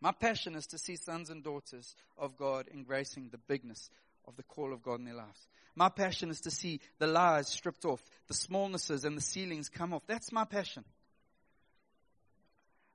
My 0.00 0.12
passion 0.12 0.54
is 0.54 0.66
to 0.68 0.78
see 0.78 0.96
sons 0.96 1.28
and 1.28 1.44
daughters 1.44 1.94
of 2.16 2.38
God 2.38 2.68
embracing 2.72 3.28
the 3.28 3.36
bigness 3.36 3.90
of 4.26 4.36
the 4.36 4.42
call 4.42 4.72
of 4.72 4.82
God 4.82 4.98
in 5.00 5.04
their 5.04 5.14
lives. 5.14 5.48
My 5.74 5.88
passion 5.88 6.30
is 6.30 6.40
to 6.42 6.50
see 6.50 6.80
the 6.98 7.06
lies 7.06 7.48
stripped 7.48 7.84
off, 7.84 8.02
the 8.26 8.34
smallnesses 8.34 9.04
and 9.04 9.16
the 9.16 9.22
ceilings 9.22 9.68
come 9.68 9.92
off. 9.92 10.02
That's 10.06 10.32
my 10.32 10.44
passion. 10.44 10.84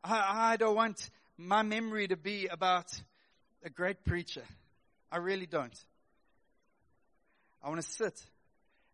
I, 0.03 0.53
I 0.53 0.57
don't 0.57 0.75
want 0.75 1.09
my 1.37 1.63
memory 1.63 2.07
to 2.07 2.15
be 2.15 2.47
about 2.47 2.91
a 3.63 3.69
great 3.69 4.05
preacher. 4.05 4.43
I 5.11 5.17
really 5.17 5.45
don't. 5.45 5.77
I 7.63 7.69
want 7.69 7.81
to 7.81 7.87
sit 7.87 8.21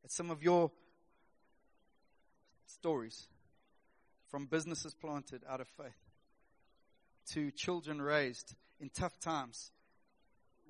at 0.04 0.12
some 0.12 0.32
of 0.32 0.42
your 0.42 0.72
stories 2.68 3.28
from 4.30 4.46
businesses 4.46 4.94
planted 4.94 5.42
out 5.50 5.60
of 5.60 5.68
faith 5.78 5.98
to 7.34 7.52
children 7.52 8.02
raised 8.02 8.56
in 8.80 8.90
tough 8.90 9.20
times 9.20 9.72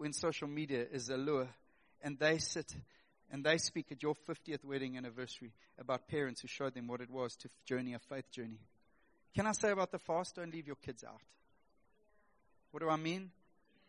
when 0.01 0.13
social 0.13 0.47
media 0.47 0.83
is 0.91 1.09
a 1.09 1.15
lure 1.15 1.47
and 2.01 2.17
they 2.17 2.39
sit 2.39 2.73
and 3.31 3.45
they 3.45 3.59
speak 3.59 3.91
at 3.91 4.01
your 4.01 4.15
50th 4.27 4.65
wedding 4.65 4.97
anniversary 4.97 5.53
about 5.77 6.07
parents 6.07 6.41
who 6.41 6.47
showed 6.47 6.73
them 6.73 6.87
what 6.87 7.01
it 7.01 7.09
was 7.11 7.35
to 7.35 7.47
journey 7.65 7.93
a 7.93 7.99
faith 7.99 8.25
journey. 8.31 8.57
Can 9.35 9.45
I 9.45 9.51
say 9.51 9.69
about 9.69 9.91
the 9.91 9.99
fast? 9.99 10.37
Don't 10.37 10.51
leave 10.51 10.65
your 10.65 10.75
kids 10.77 11.03
out. 11.03 11.21
What 12.71 12.81
do 12.81 12.89
I 12.89 12.95
mean? 12.95 13.29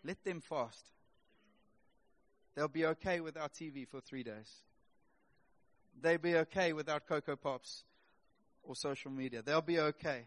Let 0.05 0.23
them 0.23 0.43
fast. 0.43 0.85
They'll 2.55 2.69
be 2.69 2.85
okay 2.85 3.21
without 3.21 3.55
TV 3.55 3.89
for 3.89 4.03
three 4.03 4.23
days. 4.23 4.53
They'll 5.99 6.19
be 6.19 6.37
okay 6.37 6.75
without 6.75 7.07
Cocoa 7.09 7.37
Pops 7.37 7.85
or 8.63 8.77
social 8.77 9.11
media. 9.11 9.41
They'll 9.41 9.63
be 9.63 9.81
okay. 9.81 10.27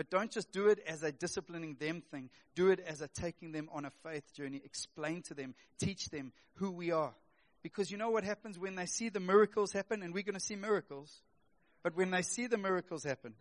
But 0.00 0.08
don't 0.08 0.30
just 0.30 0.50
do 0.50 0.68
it 0.68 0.82
as 0.86 1.02
a 1.02 1.12
disciplining 1.12 1.76
them 1.78 2.00
thing. 2.00 2.30
Do 2.54 2.70
it 2.70 2.80
as 2.80 3.02
a 3.02 3.08
taking 3.08 3.52
them 3.52 3.68
on 3.70 3.84
a 3.84 3.90
faith 4.02 4.34
journey. 4.34 4.62
Explain 4.64 5.20
to 5.24 5.34
them, 5.34 5.54
teach 5.78 6.08
them 6.08 6.32
who 6.54 6.70
we 6.70 6.90
are. 6.90 7.12
Because 7.62 7.90
you 7.90 7.98
know 7.98 8.08
what 8.08 8.24
happens 8.24 8.58
when 8.58 8.76
they 8.76 8.86
see 8.86 9.10
the 9.10 9.20
miracles 9.20 9.74
happen, 9.74 10.02
and 10.02 10.14
we're 10.14 10.22
going 10.22 10.32
to 10.32 10.40
see 10.40 10.56
miracles. 10.56 11.20
But 11.82 11.98
when 11.98 12.10
they 12.10 12.22
see 12.22 12.46
the 12.46 12.56
miracles 12.56 13.04
happen, 13.04 13.34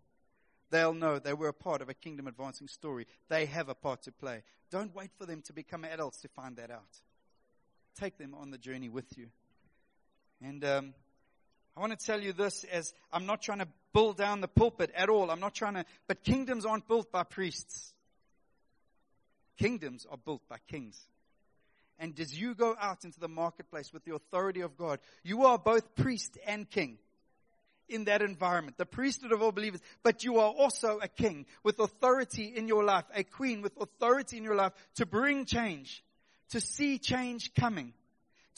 they'll 0.69 0.93
know 0.93 1.17
they 1.17 1.31
were 1.31 1.47
a 1.47 1.53
part 1.53 1.81
of 1.81 1.87
a 1.87 1.93
kingdom 1.93 2.27
advancing 2.27 2.67
story. 2.67 3.07
They 3.29 3.45
have 3.45 3.69
a 3.69 3.73
part 3.73 4.01
to 4.01 4.11
play. 4.11 4.43
Don't 4.69 4.93
wait 4.93 5.11
for 5.17 5.25
them 5.25 5.41
to 5.43 5.53
become 5.53 5.85
adults 5.85 6.19
to 6.23 6.27
find 6.27 6.57
that 6.57 6.71
out. 6.71 6.99
Take 7.97 8.17
them 8.17 8.35
on 8.37 8.51
the 8.51 8.57
journey 8.57 8.89
with 8.89 9.17
you. 9.17 9.27
And 10.41 10.65
um, 10.65 10.93
I 11.75 11.79
want 11.79 11.97
to 11.97 12.05
tell 12.05 12.21
you 12.21 12.33
this 12.33 12.65
as 12.65 12.93
I'm 13.11 13.25
not 13.25 13.41
trying 13.41 13.59
to 13.59 13.67
build 13.93 14.17
down 14.17 14.41
the 14.41 14.47
pulpit 14.47 14.91
at 14.95 15.09
all. 15.09 15.31
I'm 15.31 15.39
not 15.39 15.53
trying 15.53 15.75
to, 15.75 15.85
but 16.07 16.23
kingdoms 16.23 16.65
aren't 16.65 16.87
built 16.87 17.11
by 17.11 17.23
priests. 17.23 17.93
Kingdoms 19.57 20.05
are 20.09 20.17
built 20.17 20.41
by 20.49 20.57
kings. 20.69 20.99
And 21.99 22.17
as 22.19 22.37
you 22.37 22.55
go 22.55 22.75
out 22.79 23.03
into 23.03 23.19
the 23.19 23.27
marketplace 23.27 23.91
with 23.91 24.05
the 24.05 24.15
authority 24.15 24.61
of 24.61 24.77
God, 24.77 24.99
you 25.23 25.45
are 25.45 25.57
both 25.57 25.95
priest 25.95 26.37
and 26.47 26.69
king 26.69 26.97
in 27.89 28.05
that 28.05 28.21
environment, 28.21 28.77
the 28.77 28.85
priesthood 28.85 29.31
of 29.31 29.41
all 29.41 29.51
believers, 29.51 29.81
but 30.03 30.23
you 30.23 30.37
are 30.39 30.51
also 30.51 30.99
a 31.01 31.07
king 31.07 31.45
with 31.63 31.79
authority 31.79 32.53
in 32.55 32.67
your 32.67 32.83
life, 32.83 33.03
a 33.13 33.23
queen 33.23 33.61
with 33.61 33.75
authority 33.81 34.37
in 34.37 34.43
your 34.43 34.55
life 34.55 34.71
to 34.95 35.05
bring 35.05 35.45
change, 35.45 36.03
to 36.49 36.61
see 36.61 36.99
change 36.99 37.53
coming, 37.53 37.93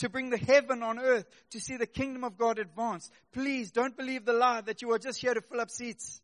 to 0.01 0.09
bring 0.09 0.31
the 0.31 0.37
heaven 0.37 0.81
on 0.81 0.97
earth, 0.97 1.25
to 1.51 1.59
see 1.59 1.77
the 1.77 1.85
kingdom 1.85 2.23
of 2.23 2.35
God 2.35 2.57
advance. 2.57 3.11
Please 3.31 3.69
don't 3.69 3.95
believe 3.95 4.25
the 4.25 4.33
lie 4.33 4.61
that 4.61 4.81
you 4.81 4.91
are 4.91 4.97
just 4.97 5.21
here 5.21 5.35
to 5.35 5.41
fill 5.41 5.61
up 5.61 5.69
seats. 5.69 6.21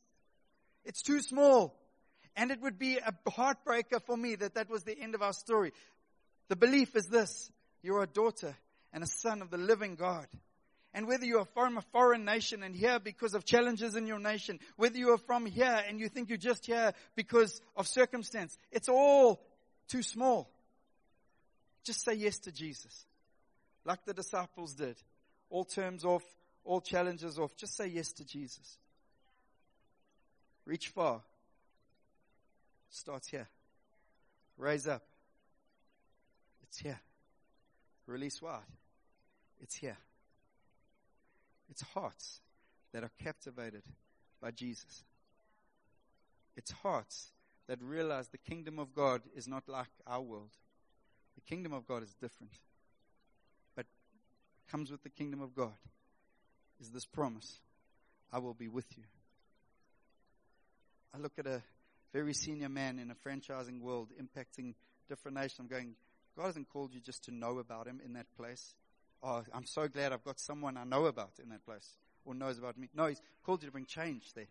It's 0.84 1.04
too 1.04 1.22
small. 1.22 1.76
And 2.36 2.50
it 2.50 2.60
would 2.60 2.80
be 2.80 2.98
a 2.98 3.14
heartbreaker 3.30 4.02
for 4.04 4.18
me 4.18 4.34
that 4.36 4.56
that 4.56 4.68
was 4.68 4.84
the 4.84 5.00
end 5.00 5.14
of 5.14 5.22
our 5.22 5.34
story. 5.34 5.74
The 6.48 6.56
belief 6.56 6.96
is 6.96 7.06
this. 7.06 7.52
You're 7.84 8.02
a 8.02 8.08
daughter 8.08 8.56
and 8.94 9.04
a 9.04 9.08
son 9.08 9.44
of 9.44 9.52
the 9.52 9.58
living 9.58 9.94
God. 9.94 10.26
And 10.96 11.08
whether 11.08 11.26
you 11.26 11.38
are 11.38 11.46
from 11.46 11.78
a 11.78 11.84
foreign 11.94 12.26
nation 12.26 12.64
and 12.64 12.76
here 12.76 13.00
because 13.00 13.36
of 13.36 13.46
challenges 13.46 13.96
in 13.96 14.08
your 14.08 14.18
nation, 14.18 14.60
whether 14.78 14.98
you 14.98 15.12
are 15.12 15.20
from 15.20 15.46
here 15.46 15.84
and 15.88 16.00
you 16.00 16.10
think 16.10 16.30
you're 16.30 16.40
just 16.40 16.66
here 16.66 16.94
because 17.16 17.62
of 17.76 17.88
circumstance, 17.88 18.58
it's 18.72 18.90
all 18.90 19.40
too 19.88 20.02
small. 20.02 20.50
Just 21.84 22.04
say 22.04 22.16
yes 22.16 22.40
to 22.40 22.52
Jesus. 22.52 23.06
Like 23.88 24.04
the 24.04 24.14
disciples 24.14 24.74
did. 24.74 24.98
All 25.50 25.64
terms 25.64 26.04
off, 26.04 26.24
all 26.66 26.82
challenges 26.82 27.40
off. 27.40 27.56
Just 27.56 27.78
say 27.78 27.88
yes 27.88 28.12
to 28.12 28.26
Jesus. 28.26 28.78
Reach 30.66 30.90
far. 30.90 31.22
Starts 32.90 33.30
here. 33.30 33.48
Raise 34.58 34.88
up. 34.88 35.04
It's 36.64 36.80
here. 36.80 37.00
Release 38.08 38.42
wide. 38.42 38.60
It's 39.62 39.76
here. 39.76 39.98
It's 41.70 41.82
hearts 41.94 42.42
that 42.92 43.04
are 43.04 43.12
captivated 43.24 43.84
by 44.42 44.52
Jesus. 44.52 45.04
It's 46.58 46.72
hearts 46.72 47.32
that 47.68 47.82
realize 47.82 48.28
the 48.28 48.38
kingdom 48.38 48.80
of 48.80 48.94
God 48.94 49.22
is 49.34 49.48
not 49.48 49.70
like 49.70 49.88
our 50.06 50.22
world. 50.22 50.52
The 51.36 51.42
kingdom 51.42 51.72
of 51.72 51.88
God 51.88 52.04
is 52.04 52.14
different. 52.16 52.52
Comes 54.72 54.92
with 54.92 55.04
the 55.04 55.10
kingdom 55.10 55.42
of 55.42 55.56
God 55.56 55.74
is 56.80 56.90
this 56.90 57.06
promise 57.06 57.60
I 58.32 58.40
will 58.40 58.54
be 58.54 58.68
with 58.68 58.86
you. 58.98 59.04
I 61.14 61.20
look 61.20 61.34
at 61.40 61.48
a 61.48 61.62
very 62.14 62.34
senior 62.34 62.70
man 62.70 63.00
in 63.00 63.12
a 63.12 63.16
franchising 63.16 63.82
world 63.82 64.10
impacting 64.22 64.76
different 65.08 65.38
nations. 65.38 65.60
I'm 65.60 65.68
going, 65.68 65.96
God 66.36 66.48
hasn't 66.48 66.70
called 66.70 66.94
you 66.94 67.00
just 67.00 67.24
to 67.26 67.32
know 67.32 67.60
about 67.60 67.88
him 67.88 68.02
in 68.04 68.14
that 68.14 68.28
place. 68.36 68.76
Oh, 69.24 69.44
I'm 69.54 69.66
so 69.66 69.88
glad 69.88 70.14
I've 70.14 70.24
got 70.24 70.40
someone 70.40 70.78
I 70.78 70.84
know 70.84 71.06
about 71.06 71.32
in 71.42 71.50
that 71.50 71.66
place 71.66 71.96
or 72.26 72.36
knows 72.36 72.60
about 72.60 72.78
me. 72.78 72.90
No, 72.94 73.08
He's 73.08 73.22
called 73.44 73.64
you 73.64 73.68
to 73.68 73.72
bring 73.72 73.86
change 73.86 74.34
there. 74.34 74.48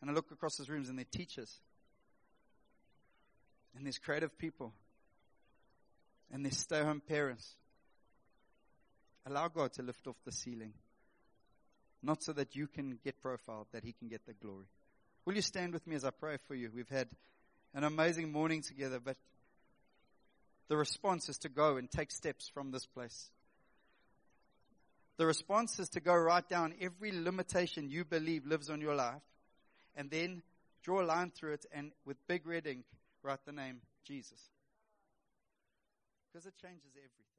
And 0.00 0.10
I 0.10 0.12
look 0.12 0.30
across 0.32 0.56
those 0.56 0.68
rooms 0.68 0.88
and 0.90 0.98
they're 0.98 1.06
teachers. 1.10 1.60
And 3.74 3.86
there's 3.86 3.98
creative 3.98 4.36
people. 4.36 4.72
And 6.32 6.44
there's 6.44 6.58
stay 6.58 6.82
home 6.82 7.00
parents. 7.00 7.56
Allow 9.26 9.48
God 9.48 9.72
to 9.74 9.82
lift 9.82 10.06
off 10.06 10.16
the 10.24 10.32
ceiling. 10.32 10.74
Not 12.02 12.22
so 12.22 12.32
that 12.34 12.54
you 12.54 12.66
can 12.66 12.98
get 13.02 13.20
profiled, 13.22 13.68
that 13.72 13.84
He 13.84 13.92
can 13.92 14.08
get 14.08 14.26
the 14.26 14.34
glory. 14.34 14.66
Will 15.24 15.34
you 15.34 15.42
stand 15.42 15.72
with 15.72 15.86
me 15.86 15.96
as 15.96 16.04
I 16.04 16.10
pray 16.10 16.36
for 16.46 16.54
you? 16.54 16.70
We've 16.74 16.88
had 16.88 17.08
an 17.72 17.84
amazing 17.84 18.30
morning 18.30 18.62
together, 18.62 19.00
but 19.00 19.16
the 20.68 20.76
response 20.76 21.28
is 21.28 21.38
to 21.38 21.48
go 21.48 21.76
and 21.76 21.90
take 21.90 22.10
steps 22.10 22.48
from 22.48 22.70
this 22.70 22.86
place. 22.86 23.30
The 25.16 25.26
response 25.26 25.78
is 25.78 25.88
to 25.90 26.00
go 26.00 26.14
write 26.14 26.48
down 26.48 26.74
every 26.80 27.12
limitation 27.12 27.88
you 27.88 28.04
believe 28.04 28.46
lives 28.46 28.68
on 28.68 28.80
your 28.80 28.94
life 28.94 29.22
and 29.94 30.10
then 30.10 30.42
draw 30.82 31.02
a 31.02 31.06
line 31.06 31.30
through 31.30 31.54
it 31.54 31.66
and 31.72 31.92
with 32.04 32.16
big 32.26 32.46
red 32.46 32.66
ink 32.66 32.84
write 33.22 33.44
the 33.46 33.52
name 33.52 33.80
Jesus. 34.04 34.40
Because 36.32 36.46
it 36.46 36.54
changes 36.60 36.90
everything. 36.96 37.33